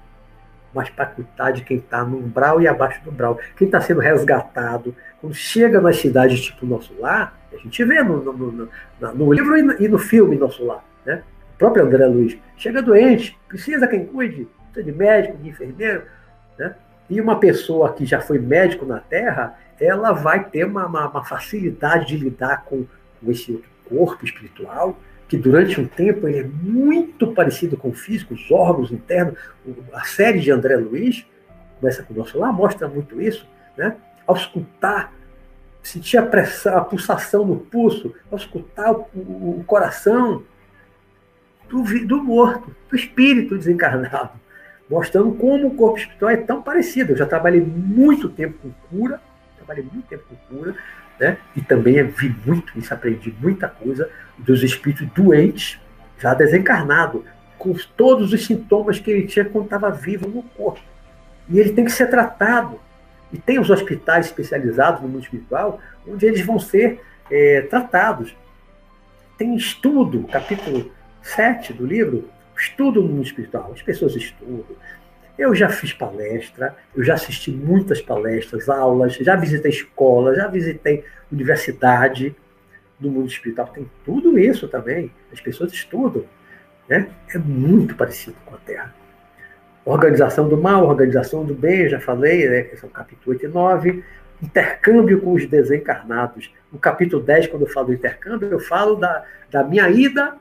[0.74, 3.99] mas para cuidar de quem está no umbral e abaixo do umbral, quem está sendo
[3.99, 4.95] resgatado.
[5.20, 8.70] Quando chega nas cidades tipo o nosso lar, a gente vê no, no, no,
[9.13, 10.84] no livro e no, e no, filme Nosso Lar.
[11.05, 11.24] Né?
[11.55, 16.03] O próprio André Luiz chega doente, precisa quem cuide, precisa de médico, de enfermeiro.
[16.57, 16.76] Né?
[17.09, 21.26] E uma pessoa que já foi médico na Terra, ela vai ter uma, uma, uma
[21.26, 22.86] facilidade de lidar com,
[23.20, 24.97] com esse corpo espiritual,
[25.28, 29.38] que durante um tempo ele é muito parecido com o físico, os órgãos internos.
[29.93, 31.25] A série de André Luiz,
[31.80, 33.47] começa com o nosso lá, mostra muito isso.
[33.78, 33.95] Né?
[34.25, 35.13] Ao escutar
[35.88, 40.43] sentir a, pressão, a pulsação no pulso, ao escutar o, o, o coração
[41.69, 44.32] do, do, morto, do espírito desencarnado,
[44.89, 47.13] mostrando como o corpo espiritual é tão parecido.
[47.13, 49.21] Eu já trabalhei muito tempo com cura,
[49.55, 50.75] trabalhei muito tempo com cura,
[51.20, 51.38] né?
[51.55, 55.80] e também vi muito isso, aprendi muita coisa dos espíritos doentes,
[56.20, 57.26] já desencarnado,
[57.57, 60.82] com todos os sintomas que ele tinha quando estava vivo no corpo.
[61.49, 62.80] E ele tem que ser tratado
[63.32, 68.36] e tem os hospitais especializados no mundo espiritual, onde eles vão ser é, tratados.
[69.38, 70.91] Tem estudo, capítulo
[71.22, 73.72] 7 do livro, estudo no mundo espiritual.
[73.74, 74.65] As pessoas estudam.
[75.38, 81.04] Eu já fiz palestra, eu já assisti muitas palestras, aulas, já visitei escola, já visitei
[81.32, 82.36] universidade
[83.00, 83.68] no mundo espiritual.
[83.68, 85.12] Tem tudo isso também.
[85.32, 86.24] As pessoas estudam.
[86.90, 87.08] Né?
[87.34, 88.96] É muito parecido com a Terra.
[89.86, 94.04] Organização do mal, organização do bem, já falei, né, que são capítulo 8 e 9.
[94.42, 96.52] Intercâmbio com os desencarnados.
[96.72, 100.36] No capítulo 10, quando eu falo do intercâmbio, eu falo da, da minha ida,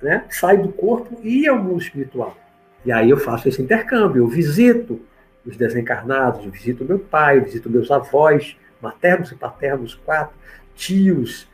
[0.00, 2.36] né, saio do corpo e ir ao mundo espiritual.
[2.84, 5.00] E aí eu faço esse intercâmbio, eu visito
[5.44, 10.34] os desencarnados, eu visito meu pai, eu visito meus avós, maternos e paternos, quatro,
[10.74, 11.48] tios,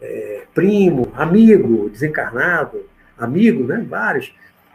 [0.00, 2.84] é, primo, amigo, desencarnado,
[3.18, 4.32] amigo, né, vários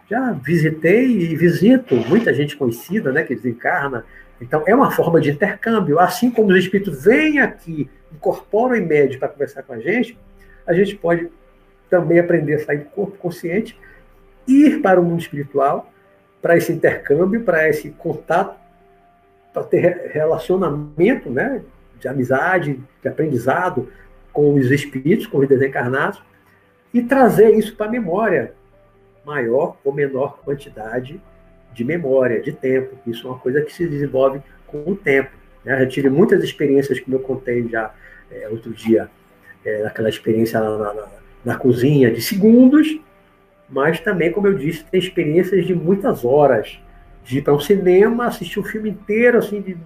[0.09, 4.05] já visitei e visito muita gente conhecida, né, que desencarna.
[4.39, 5.99] Então, é uma forma de intercâmbio.
[5.99, 10.17] Assim como os espíritos vêm aqui, incorporam em médio para conversar com a gente,
[10.65, 11.27] a gente pode
[11.89, 13.77] também aprender a sair do corpo consciente,
[14.47, 15.91] ir para o mundo espiritual,
[16.41, 18.59] para esse intercâmbio, para esse contato,
[19.53, 21.61] para ter relacionamento, né,
[21.99, 23.89] de amizade, de aprendizado
[24.31, 26.21] com os espíritos, com os desencarnados,
[26.93, 28.53] e trazer isso para a memória,
[29.25, 31.21] maior ou menor quantidade
[31.73, 32.95] de memória, de tempo.
[33.05, 35.31] Isso é uma coisa que se desenvolve com o tempo.
[35.63, 35.81] Né?
[35.81, 37.93] Eu tive muitas experiências, como eu contei já
[38.31, 39.09] é, outro dia,
[39.65, 41.07] é, aquela experiência na, na,
[41.43, 42.99] na, cozinha de segundos,
[43.69, 46.79] mas também, como eu disse, tem experiências de muitas horas,
[47.23, 49.77] de ir para um cinema, assistir o um filme inteiro, assim, de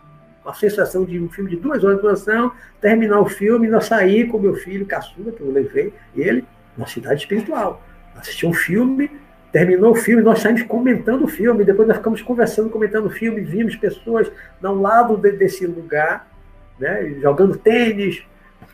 [0.45, 2.51] a sensação de um filme de duas horas de duração,
[2.81, 6.43] terminar o filme, nós sair com meu filho caçula, que eu levei ele,
[6.77, 7.83] na cidade espiritual.
[8.15, 9.11] Assistir um filme,
[9.51, 13.41] terminou o filme, nós saímos comentando o filme, depois nós ficamos conversando, comentando o filme,
[13.41, 14.31] vimos pessoas
[14.63, 16.27] ao lado de, desse lugar,
[16.79, 18.23] né, jogando tênis.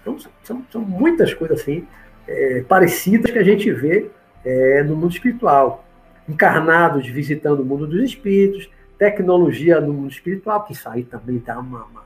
[0.01, 1.85] Então, são, são muitas coisas assim,
[2.27, 4.09] é, parecidas que a gente vê
[4.45, 5.83] é, no mundo espiritual.
[6.29, 11.59] Encarnados visitando o mundo dos espíritos, tecnologia no mundo espiritual, que isso aí também dá
[11.59, 12.03] uma, uma,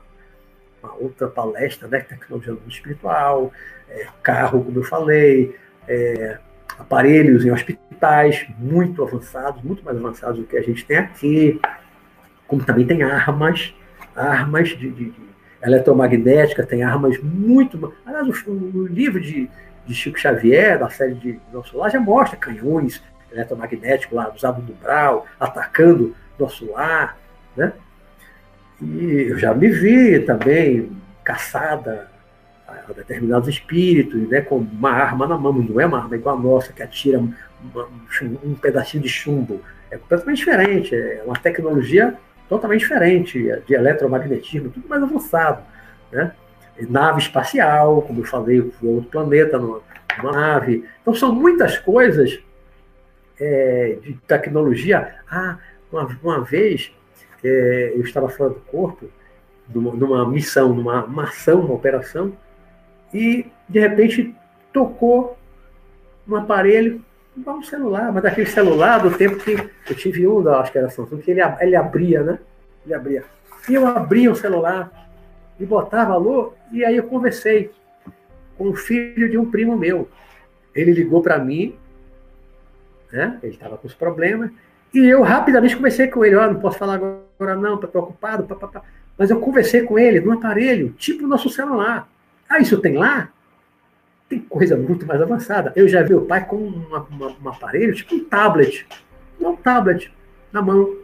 [0.82, 2.00] uma outra palestra, né?
[2.00, 3.52] Tecnologia no mundo espiritual,
[3.88, 5.54] é, carro, como eu falei,
[5.86, 6.38] é,
[6.78, 11.60] aparelhos em hospitais muito avançados, muito mais avançados do que a gente tem aqui,
[12.46, 13.74] como também tem armas,
[14.16, 15.30] armas de, de, de
[15.62, 17.92] eletromagnética, tem armas muito.
[18.04, 19.48] Aliás, o, o livro de,
[19.86, 23.02] de, Chico Xavier, da série de Nosso Lar, já mostra canhões
[23.32, 27.18] eletromagnéticos lá usados no Brau, atacando nosso lar,
[27.56, 27.72] né?
[28.80, 30.90] E eu já me vi também
[31.22, 32.08] caçada
[32.66, 36.40] a determinados espíritos, né, com uma arma na mão, não é uma arma igual a
[36.40, 37.32] nossa, que atira um,
[38.42, 39.60] um pedacinho de chumbo.
[39.90, 42.14] É completamente diferente, é uma tecnologia
[42.48, 45.62] totalmente diferente, de eletromagnetismo, tudo mais avançado.
[46.10, 46.32] Né?
[46.88, 49.80] Nave espacial, como eu falei, outro planeta numa,
[50.22, 50.84] nave.
[51.00, 52.38] Então, são muitas coisas
[53.38, 55.16] é, de tecnologia.
[55.30, 55.58] Ah,
[55.92, 56.92] uma, uma vez
[57.44, 59.06] é, eu estava fora do corpo,
[59.68, 62.32] numa, numa missão, numa uma ação, uma operação,
[63.12, 64.34] e de repente
[64.72, 65.36] tocou
[66.28, 67.02] um aparelho,
[67.36, 70.90] um celular, mas daquele celular do tempo que eu tive um, da, acho que era
[70.90, 72.38] Samsung, que ele, ele abria, né?
[72.84, 73.24] Ele abria.
[73.68, 74.90] E eu abria o celular
[75.60, 77.70] e botava alô, e aí eu conversei
[78.56, 80.08] com o filho de um primo meu.
[80.74, 81.76] Ele ligou para mim,
[83.12, 83.38] né?
[83.42, 84.50] Ele estava com os problemas,
[84.92, 88.44] e eu rapidamente conversei com ele, ó, oh, não posso falar agora não, estou ocupado,
[88.44, 88.82] pá, pá, pá.
[89.16, 92.08] mas eu conversei com ele num aparelho, tipo nosso celular.
[92.48, 93.28] Ah, isso tem lá?
[94.28, 95.72] Tem coisa muito mais avançada.
[95.76, 98.86] Eu já vi o pai com uma, uma, um aparelho, tipo um tablet,
[99.40, 100.12] um tablet
[100.52, 100.96] na mão.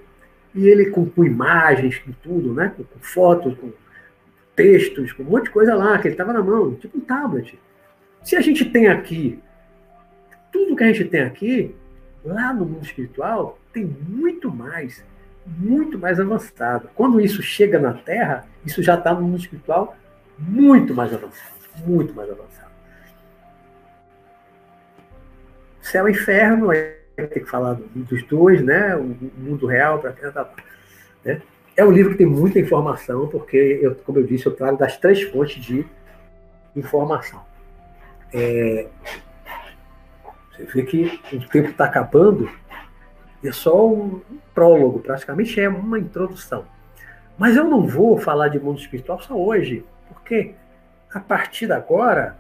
[0.55, 2.73] E ele com, com imagens, com tudo, né?
[2.77, 3.71] Com, com, fotos, com
[4.57, 7.59] textos, com um monte de coisa lá, que ele estava na mão, tipo um tablet.
[8.25, 9.39] Se a gente tem aqui,
[10.51, 11.77] tudo que a gente tem aqui,
[12.25, 15.05] lá no mundo espiritual, tem muito mais,
[15.47, 16.89] muito mais avançado.
[16.95, 19.97] Quando isso chega na Terra, isso já está no mundo espiritual
[20.39, 21.55] muito mais avançado,
[21.87, 22.71] muito mais avançado.
[25.81, 28.95] Céu e inferno, é tem que falar dos dois, né?
[28.97, 30.51] O mundo real para cá,
[31.25, 31.41] né?
[31.77, 34.97] É um livro que tem muita informação, porque, eu, como eu disse, eu trago das
[34.97, 35.85] três fontes de
[36.75, 37.41] informação.
[38.33, 38.87] É,
[40.51, 42.51] você vê que o tempo está acabando,
[43.45, 44.23] é só um
[44.55, 46.65] prólogo, praticamente é uma introdução.
[47.37, 50.55] Mas eu não vou falar de mundo espiritual só hoje, porque
[51.13, 52.39] a partir de agora,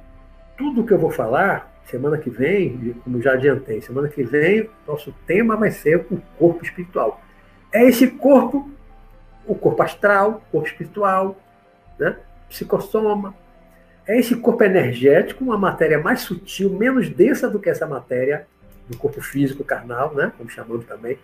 [0.56, 5.12] tudo que eu vou falar, semana que vem, como já adiantei, semana que vem, nosso
[5.26, 7.20] tema vai ser o corpo espiritual.
[7.72, 8.70] É esse corpo,
[9.46, 11.36] o corpo astral, o corpo espiritual,
[11.98, 12.16] né?
[12.48, 13.34] psicossoma.
[14.06, 18.46] É esse corpo energético, uma matéria mais sutil, menos densa do que essa matéria
[18.88, 20.32] do corpo físico carnal, né?
[20.36, 21.18] Como chamamos também.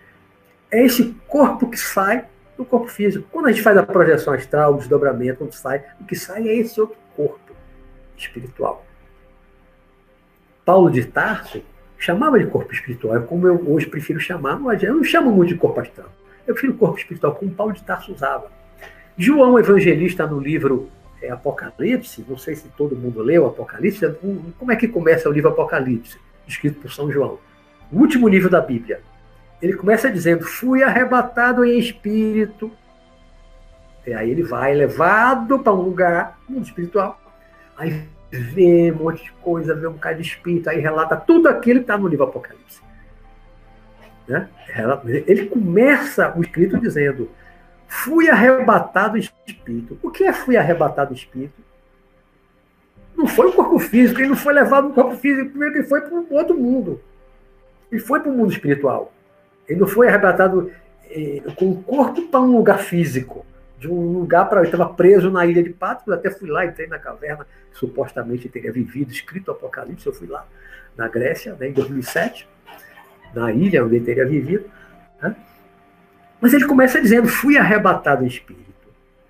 [0.69, 2.25] É esse corpo que sai
[2.57, 3.25] do corpo físico.
[3.31, 6.55] Quando a gente faz a projeção astral, o desdobramento, quando sai, o que sai é
[6.55, 7.53] esse outro corpo
[8.17, 8.85] espiritual.
[10.65, 11.63] Paulo de Tarso
[11.97, 15.49] chamava de corpo espiritual, é como eu hoje prefiro chamar, mas eu não chamo muito
[15.49, 16.09] de corpo astral.
[16.45, 18.51] Eu prefiro corpo espiritual, como Paulo de Tarso usava.
[19.17, 20.89] João Evangelista, no livro
[21.21, 24.05] é, Apocalipse, não sei se todo mundo leu Apocalipse,
[24.57, 26.17] como é que começa o livro Apocalipse,
[26.47, 27.39] escrito por São João?
[27.93, 29.01] o último livro da Bíblia.
[29.61, 32.71] Ele começa dizendo: Fui arrebatado em espírito.
[34.05, 37.21] E aí ele vai levado para um lugar, mundo espiritual.
[37.77, 41.79] Aí vê um monte de coisa, vê um bocado de espírito, aí relata tudo aquilo
[41.79, 42.81] que está no livro Apocalipse.
[44.27, 44.49] Né?
[45.27, 47.29] Ele começa o escrito dizendo:
[47.87, 49.97] Fui arrebatado espírito.
[50.01, 51.61] O que é fui arrebatado espírito?
[53.15, 56.01] Não foi o corpo físico, ele não foi levado no corpo físico, primeiro ele foi
[56.01, 56.99] para um outro mundo.
[57.91, 59.13] Ele foi para o mundo espiritual.
[59.67, 60.71] Ele não foi arrebatado
[61.09, 63.45] eh, com o corpo para um lugar físico,
[63.77, 64.61] de um lugar para.
[64.61, 68.71] Ele estava preso na ilha de Patmos, até fui lá, entrei na caverna, supostamente teria
[68.71, 70.45] vivido, escrito o Apocalipse, eu fui lá
[70.97, 72.47] na Grécia, né, em 2007,
[73.33, 74.65] na ilha onde ele teria vivido.
[75.21, 75.35] Né?
[76.39, 78.63] Mas ele começa dizendo: fui arrebatado em espírito.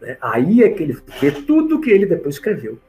[0.02, 0.18] Né?
[0.22, 2.80] Aí é que ele vê tudo que ele depois escreveu.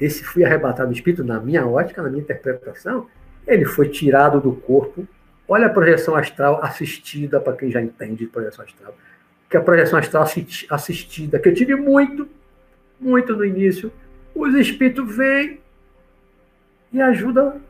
[0.00, 3.06] Esse fui arrebatado em espírito, na minha ótica, na minha interpretação,
[3.46, 5.06] ele foi tirado do corpo
[5.52, 8.96] Olha a projeção astral assistida, para quem já entende de projeção astral.
[9.50, 10.26] Que a projeção astral
[10.70, 12.26] assistida, que eu tive muito,
[12.98, 13.92] muito no início,
[14.34, 15.60] os espíritos vêm
[16.90, 17.60] e ajudam,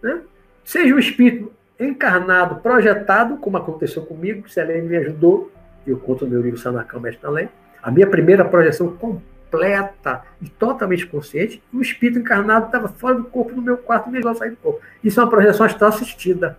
[0.00, 0.22] né?
[0.64, 5.50] Seja o espírito encarnado, projetado, como aconteceu comigo, Selene me ajudou,
[5.86, 7.48] eu conto no meu livro Sanacão Mestre Além,
[7.82, 13.54] a minha primeira projeção completa e totalmente consciente, o espírito encarnado estava fora do corpo
[13.54, 14.80] no meu quarto, me sair do corpo.
[15.02, 16.58] Isso é uma projeção astral assistida,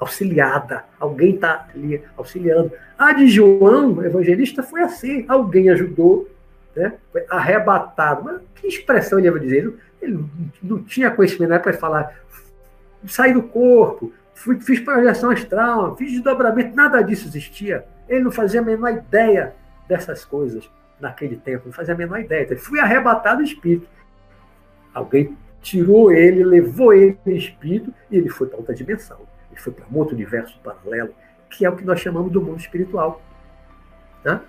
[0.00, 0.84] auxiliada.
[0.98, 2.72] Alguém está ali auxiliando.
[2.98, 5.24] A de João, evangelista, foi assim.
[5.28, 6.28] Alguém ajudou,
[6.74, 6.94] né?
[7.12, 8.24] foi arrebatado.
[8.24, 9.74] Mas que expressão ele ia dizer?
[10.00, 10.24] Ele
[10.62, 12.14] não tinha conhecimento para falar,
[13.06, 17.84] sair do corpo, fui, fiz projeção astral, fiz desdobramento, nada disso existia.
[18.08, 19.54] Ele não fazia a menor ideia
[19.88, 20.68] dessas coisas
[21.00, 22.44] naquele tempo, não fazia a menor ideia.
[22.44, 23.88] Então, fui arrebatado espírito.
[24.94, 29.18] Alguém tirou ele, levou ele espírito e ele foi para outra dimensão.
[29.50, 31.14] Ele foi para um outro universo paralelo,
[31.48, 33.22] que é o que nós chamamos do mundo espiritual.
[34.22, 34.40] Tá?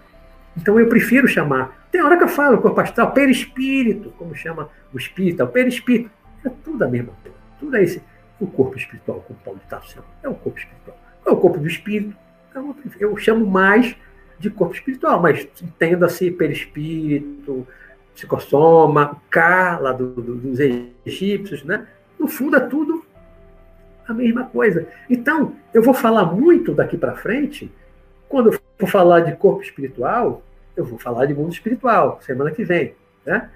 [0.57, 1.87] Então eu prefiro chamar.
[1.91, 6.11] Tem hora que eu falo corpo astral, perispírito, como chama o espírito, o perispírito.
[6.43, 7.37] É tudo a mesma coisa.
[7.59, 8.01] Tudo é esse.
[8.43, 10.97] O corpo espiritual, como Paulo está sendo, é o corpo espiritual.
[11.25, 12.15] É o corpo do espírito.
[12.49, 13.95] Então, eu chamo mais
[14.37, 17.65] de corpo espiritual, mas entenda-se perispírito,
[18.13, 20.59] psicossoma, K lá do, do, dos
[21.05, 21.87] egípcios, né?
[22.19, 23.05] No fundo é tudo
[24.05, 24.87] a mesma coisa.
[25.09, 27.71] Então, eu vou falar muito daqui para frente,
[28.27, 30.43] quando eu for falar de corpo espiritual,
[30.75, 33.49] eu vou falar de mundo espiritual, semana que vem, né?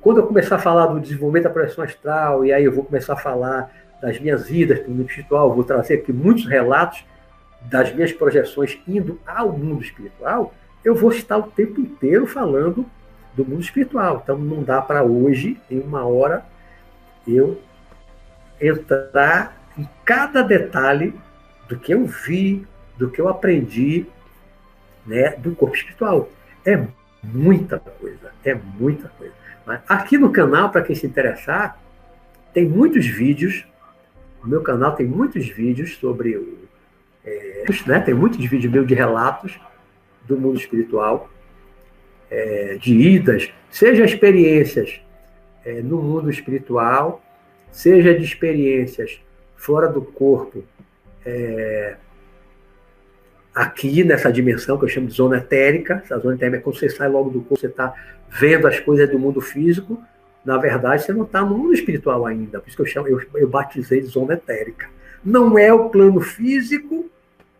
[0.00, 3.12] Quando eu começar a falar do desenvolvimento da projeção astral, e aí eu vou começar
[3.12, 3.70] a falar
[4.00, 7.04] das minhas vidas para o mundo espiritual, vou trazer aqui muitos relatos
[7.62, 12.86] das minhas projeções indo ao mundo espiritual, eu vou estar o tempo inteiro falando
[13.34, 14.20] do mundo espiritual.
[14.22, 16.44] Então não dá para hoje, em uma hora,
[17.26, 17.60] eu
[18.60, 21.14] entrar em cada detalhe
[21.68, 22.66] do que eu vi,
[22.98, 24.06] do que eu aprendi,
[25.06, 26.28] né, do corpo espiritual.
[26.64, 26.82] É
[27.22, 29.32] muita coisa, é muita coisa.
[29.88, 31.78] Aqui no canal, para quem se interessar,
[32.52, 33.64] tem muitos vídeos.
[34.42, 36.60] No meu canal tem muitos vídeos sobre o
[37.24, 38.00] é, né?
[38.00, 39.58] Tem muitos vídeos meus de relatos
[40.26, 41.28] do mundo espiritual,
[42.30, 45.00] é, de idas, seja experiências
[45.64, 47.22] é, no mundo espiritual,
[47.70, 49.20] seja de experiências
[49.56, 50.64] fora do corpo,
[51.24, 51.96] é,
[53.54, 56.00] aqui nessa dimensão que eu chamo de zona etérica.
[56.04, 57.94] Essa zona etérica é quando você sai logo do corpo, você está
[58.28, 60.02] vendo as coisas do mundo físico.
[60.44, 62.60] Na verdade, você não está no mundo espiritual ainda.
[62.60, 64.88] Por isso que eu, chamo, eu, eu batizei de zona etérica.
[65.24, 67.10] Não é o plano físico,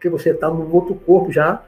[0.01, 1.63] que você está num outro corpo já,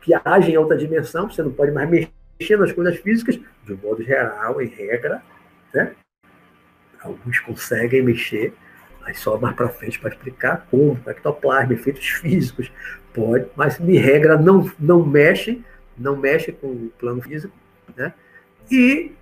[0.00, 3.76] que age em outra dimensão, você não pode mais mexer nas coisas físicas, de um
[3.76, 5.22] modo geral, em regra,
[5.74, 5.92] né?
[7.00, 8.52] Alguns conseguem mexer,
[9.00, 12.70] mas só mais para frente para explicar como, ectoplasma, efeitos físicos,
[13.12, 15.64] pode, mas em regra não, não mexe,
[15.98, 17.54] não mexe com o plano físico,
[17.96, 18.12] né?
[18.70, 19.12] E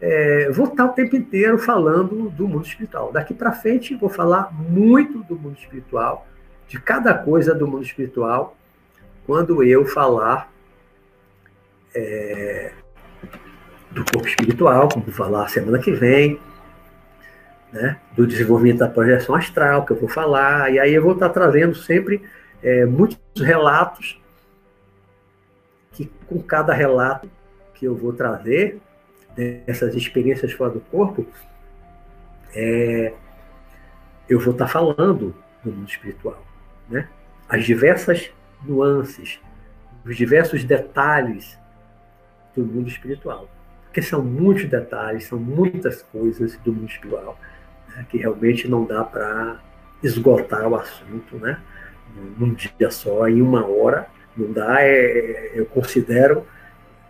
[0.00, 3.12] é, vou estar o tempo inteiro falando do mundo espiritual.
[3.12, 6.26] Daqui para frente, vou falar muito do mundo espiritual,
[6.66, 8.56] de cada coisa do mundo espiritual,
[9.26, 10.50] quando eu falar
[11.94, 12.72] é,
[13.90, 16.40] do corpo espiritual, como vou falar semana que vem,
[17.72, 21.28] né, do desenvolvimento da projeção astral, que eu vou falar, e aí eu vou estar
[21.28, 22.22] trazendo sempre
[22.62, 24.20] é, muitos relatos,
[25.92, 27.28] que com cada relato
[27.74, 28.80] que eu vou trazer,
[29.34, 31.26] dessas experiências fora do corpo,
[32.54, 33.12] é,
[34.28, 36.44] eu vou estar falando do mundo espiritual.
[36.88, 37.08] Né?
[37.48, 38.30] As diversas
[38.62, 39.40] nuances,
[40.04, 41.58] os diversos detalhes
[42.54, 43.48] do mundo espiritual.
[43.84, 47.38] Porque são muitos detalhes, são muitas coisas do mundo espiritual
[47.88, 48.06] né?
[48.08, 49.60] que realmente não dá para
[50.02, 51.60] esgotar o assunto né?
[52.38, 54.06] num dia só, em uma hora.
[54.36, 56.46] Não dá, é, é eu considero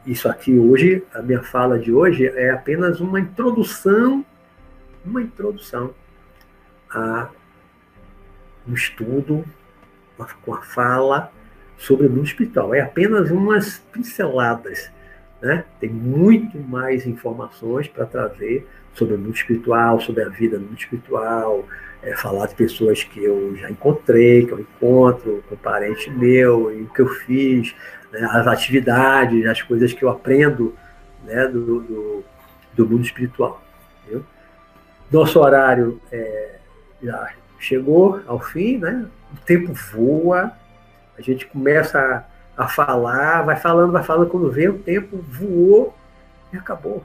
[0.06, 4.24] isso aqui hoje, a minha fala de hoje é apenas uma introdução,
[5.04, 5.94] uma introdução
[6.90, 7.28] a
[8.66, 9.44] um estudo
[10.42, 11.32] com a fala
[11.76, 12.74] sobre o mundo espiritual.
[12.74, 14.90] É apenas umas pinceladas,
[15.40, 15.64] né?
[15.80, 20.78] Tem muito mais informações para trazer sobre o mundo espiritual, sobre a vida no mundo
[20.78, 21.66] espiritual,
[22.02, 26.82] é, falar de pessoas que eu já encontrei, que eu encontro, com parente meu, e
[26.82, 27.74] o que eu fiz,
[28.12, 30.74] né, as atividades, as coisas que eu aprendo
[31.24, 32.24] né, do, do,
[32.74, 33.62] do mundo espiritual.
[34.02, 34.24] Entendeu?
[35.10, 36.56] Nosso horário é,
[37.02, 39.06] já chegou ao fim, né?
[39.32, 40.52] o tempo voa,
[41.16, 45.94] a gente começa a, a falar, vai falando, vai falando, quando vê o tempo voou
[46.52, 47.04] e acabou.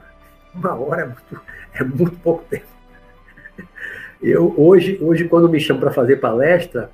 [0.54, 1.40] Uma hora é muito,
[1.74, 2.66] é muito pouco tempo.
[4.22, 6.90] eu hoje, hoje quando me chamam para fazer palestra,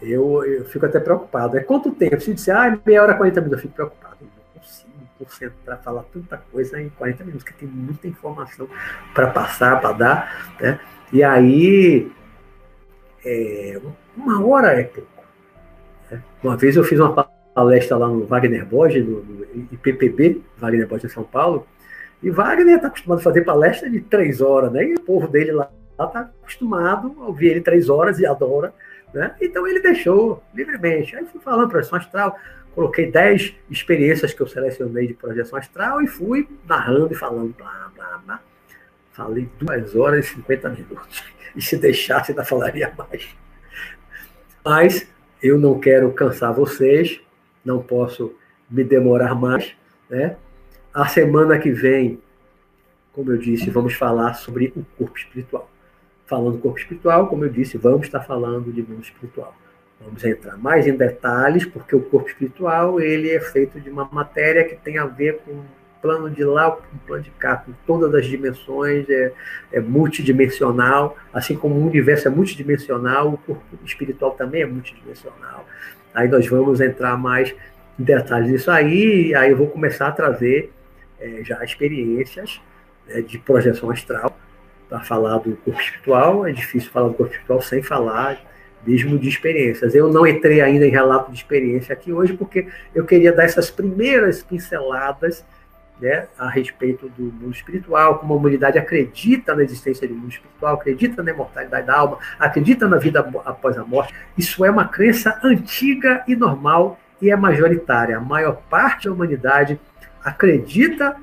[0.00, 1.56] eu, eu fico até preocupado.
[1.56, 2.20] É quanto tempo?
[2.20, 4.16] Se disser, ah, meia hora, 40 minutos, eu fico preocupado.
[4.20, 8.68] Eu não consigo concentrar, falar tanta coisa em 40 minutos, porque tem muita informação
[9.14, 10.56] para passar, para dar.
[10.60, 10.80] Né?
[11.12, 12.10] E aí,
[13.24, 13.80] é,
[14.16, 15.24] uma hora é pouco.
[16.10, 16.22] Né?
[16.42, 21.08] Uma vez eu fiz uma palestra lá no Wagner Borges, no, no IPPB, Wagner Borges
[21.08, 21.66] de São Paulo,
[22.22, 24.84] e Wagner está acostumado a fazer palestra de três horas, né?
[24.84, 28.74] E o povo dele lá está acostumado a ouvir ele três horas e adora.
[29.16, 29.34] Né?
[29.40, 31.16] Então ele deixou livremente.
[31.16, 32.38] Aí fui falando projeção astral,
[32.74, 37.90] coloquei dez experiências que eu selecionei de projeção astral e fui narrando e falando, blá,
[37.94, 38.40] blá, blá.
[39.12, 41.24] Falei duas horas e 50 minutos.
[41.56, 43.26] E se deixasse, ainda falaria mais.
[44.62, 45.08] Mas
[45.42, 47.18] eu não quero cansar vocês,
[47.64, 48.36] não posso
[48.68, 49.74] me demorar mais.
[50.10, 50.36] Né?
[50.92, 52.20] A semana que vem,
[53.12, 55.70] como eu disse, vamos falar sobre o corpo espiritual
[56.26, 59.54] falando do corpo espiritual, como eu disse, vamos estar falando de mundo espiritual.
[60.00, 64.64] Vamos entrar mais em detalhes, porque o corpo espiritual ele é feito de uma matéria
[64.64, 65.62] que tem a ver com
[66.02, 69.32] plano de lá, com plano de cá, com todas as dimensões, é,
[69.72, 75.66] é multidimensional, assim como o universo é multidimensional, o corpo espiritual também é multidimensional.
[76.14, 77.54] Aí nós vamos entrar mais
[77.98, 80.72] em detalhes disso aí, aí eu vou começar a trazer
[81.18, 82.60] é, já experiências
[83.08, 84.36] né, de projeção astral,
[84.88, 88.38] para falar do corpo espiritual, é difícil falar do corpo espiritual sem falar
[88.86, 89.94] mesmo de experiências.
[89.94, 93.68] Eu não entrei ainda em relato de experiência aqui hoje, porque eu queria dar essas
[93.68, 95.44] primeiras pinceladas
[96.00, 100.74] né, a respeito do mundo espiritual, como a humanidade acredita na existência do mundo espiritual,
[100.74, 104.14] acredita na imortalidade da alma, acredita na vida após a morte.
[104.36, 108.18] Isso é uma crença antiga e normal e é majoritária.
[108.18, 109.80] A maior parte da humanidade
[110.22, 111.16] acredita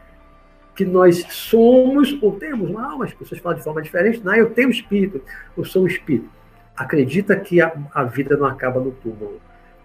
[0.76, 4.50] que nós somos ou temos uma alma, as pessoas falam de forma diferente, não, eu
[4.50, 5.22] tenho espírito,
[5.58, 6.30] eu sou um espírito.
[6.76, 9.40] Acredita que a, a vida não acaba no túmulo,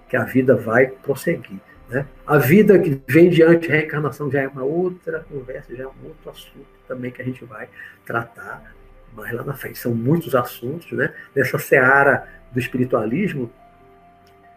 [0.09, 1.61] que a vida vai prosseguir.
[1.89, 2.07] Né?
[2.27, 6.07] A vida que vem diante, a reencarnação já é uma outra conversa, já é um
[6.07, 7.69] outro assunto também que a gente vai
[8.05, 8.75] tratar
[9.15, 9.79] mais lá na frente.
[9.79, 11.13] São muitos assuntos, né?
[11.35, 13.51] Nessa seara do espiritualismo,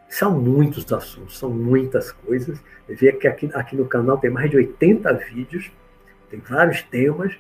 [0.08, 2.62] são muitos assuntos, são muitas coisas.
[2.88, 5.72] Vê que aqui, aqui no canal tem mais de 80 vídeos
[6.32, 7.34] tem vários temas,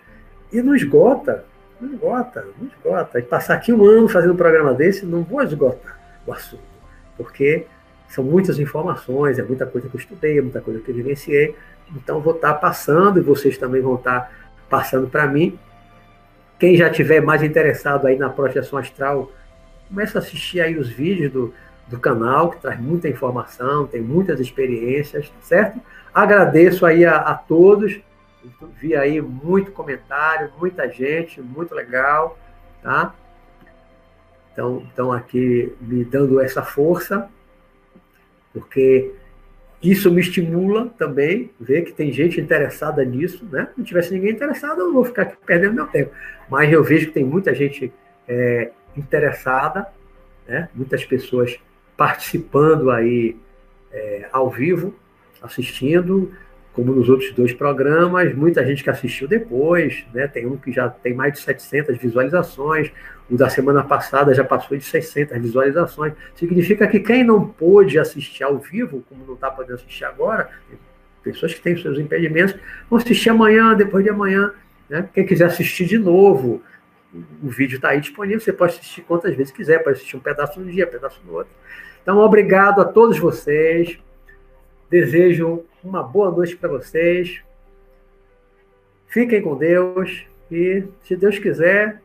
[0.51, 1.45] e não esgota,
[1.79, 3.19] não esgota, não esgota.
[3.19, 6.61] E passar aqui um ano fazendo um programa desse, não vou esgotar o assunto,
[7.17, 7.65] porque
[8.09, 11.55] são muitas informações, é muita coisa que eu estudei, é muita coisa que eu vivenciei,
[11.95, 14.31] então vou estar passando, e vocês também vão estar
[14.69, 15.57] passando para mim.
[16.59, 19.31] Quem já tiver mais interessado aí na projeção astral,
[19.87, 21.53] começa a assistir aí os vídeos do,
[21.87, 25.79] do canal, que traz muita informação, tem muitas experiências, certo?
[26.13, 27.99] Agradeço aí a, a todos
[28.79, 32.37] Vi aí muito comentário, muita gente, muito legal,
[32.81, 33.13] tá?
[34.51, 37.29] Então, estão aqui me dando essa força,
[38.53, 39.13] porque
[39.81, 43.67] isso me estimula também, ver que tem gente interessada nisso, né?
[43.71, 46.11] Se não tivesse ninguém interessado, eu não vou ficar aqui perdendo meu tempo.
[46.49, 47.91] Mas eu vejo que tem muita gente
[48.27, 49.87] é, interessada,
[50.47, 50.69] né?
[50.75, 51.57] Muitas pessoas
[51.97, 53.37] participando aí
[53.91, 54.93] é, ao vivo,
[55.41, 56.31] assistindo,
[56.73, 60.27] como nos outros dois programas, muita gente que assistiu depois, né?
[60.27, 62.91] Tem um que já tem mais de 700 visualizações,
[63.29, 66.13] o da semana passada já passou de 600 visualizações.
[66.35, 70.49] Significa que quem não pôde assistir ao vivo, como não está podendo assistir agora,
[71.23, 72.55] pessoas que têm seus impedimentos,
[72.89, 74.53] vão assistir amanhã, depois de amanhã.
[74.89, 75.07] Né?
[75.13, 76.61] Quem quiser assistir de novo,
[77.43, 80.59] o vídeo está aí disponível, você pode assistir quantas vezes quiser, pode assistir um pedaço
[80.59, 81.53] no dia, um pedaço no outro.
[82.01, 83.99] Então, obrigado a todos vocês.
[84.91, 87.41] Desejo uma boa noite para vocês.
[89.07, 92.01] Fiquem com Deus e, se Deus quiser,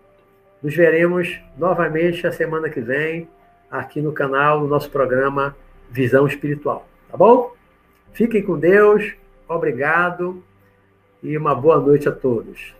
[0.62, 3.28] nos veremos novamente a semana que vem
[3.68, 5.56] aqui no canal, no nosso programa
[5.90, 6.86] Visão Espiritual.
[7.10, 7.52] Tá bom?
[8.12, 9.16] Fiquem com Deus,
[9.48, 10.40] obrigado
[11.20, 12.72] e uma boa noite a todos.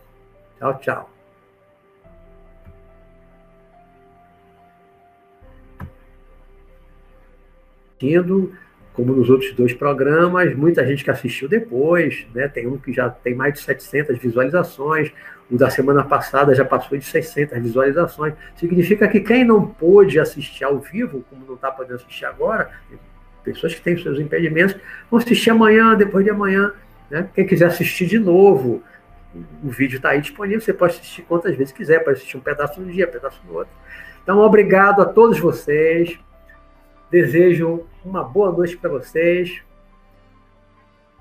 [0.57, 1.09] Tchau, tchau.
[8.01, 8.55] Indo
[8.97, 12.47] como nos outros dois programas, muita gente que assistiu depois, né?
[12.47, 15.11] Tem um que já tem mais de 700 visualizações,
[15.51, 18.33] o da semana passada já passou de 600 visualizações.
[18.55, 22.71] Significa que quem não pôde assistir ao vivo, como não está podendo assistir agora,
[23.43, 24.75] pessoas que têm seus impedimentos,
[25.11, 26.73] vão assistir amanhã, depois de amanhã.
[27.07, 27.29] Né?
[27.35, 28.81] Quem quiser assistir de novo,
[29.63, 32.81] o vídeo está aí disponível, você pode assistir quantas vezes quiser, pode assistir um pedaço
[32.81, 33.73] no dia, um pedaço no outro.
[34.23, 36.19] Então, obrigado a todos vocês.
[37.09, 39.61] Desejo uma boa noite para vocês.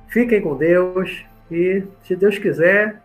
[0.09, 3.03] Fiquem com Deus e, se Deus quiser,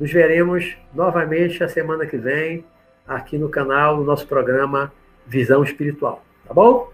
[0.00, 2.64] nos veremos novamente a semana que vem
[3.06, 4.92] aqui no canal, no nosso programa
[5.26, 6.24] Visão Espiritual.
[6.46, 6.92] Tá bom?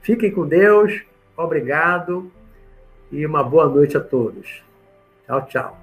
[0.00, 1.02] Fiquem com Deus,
[1.36, 2.30] obrigado
[3.10, 4.62] e uma boa noite a todos.
[5.26, 5.79] Tchau, tchau.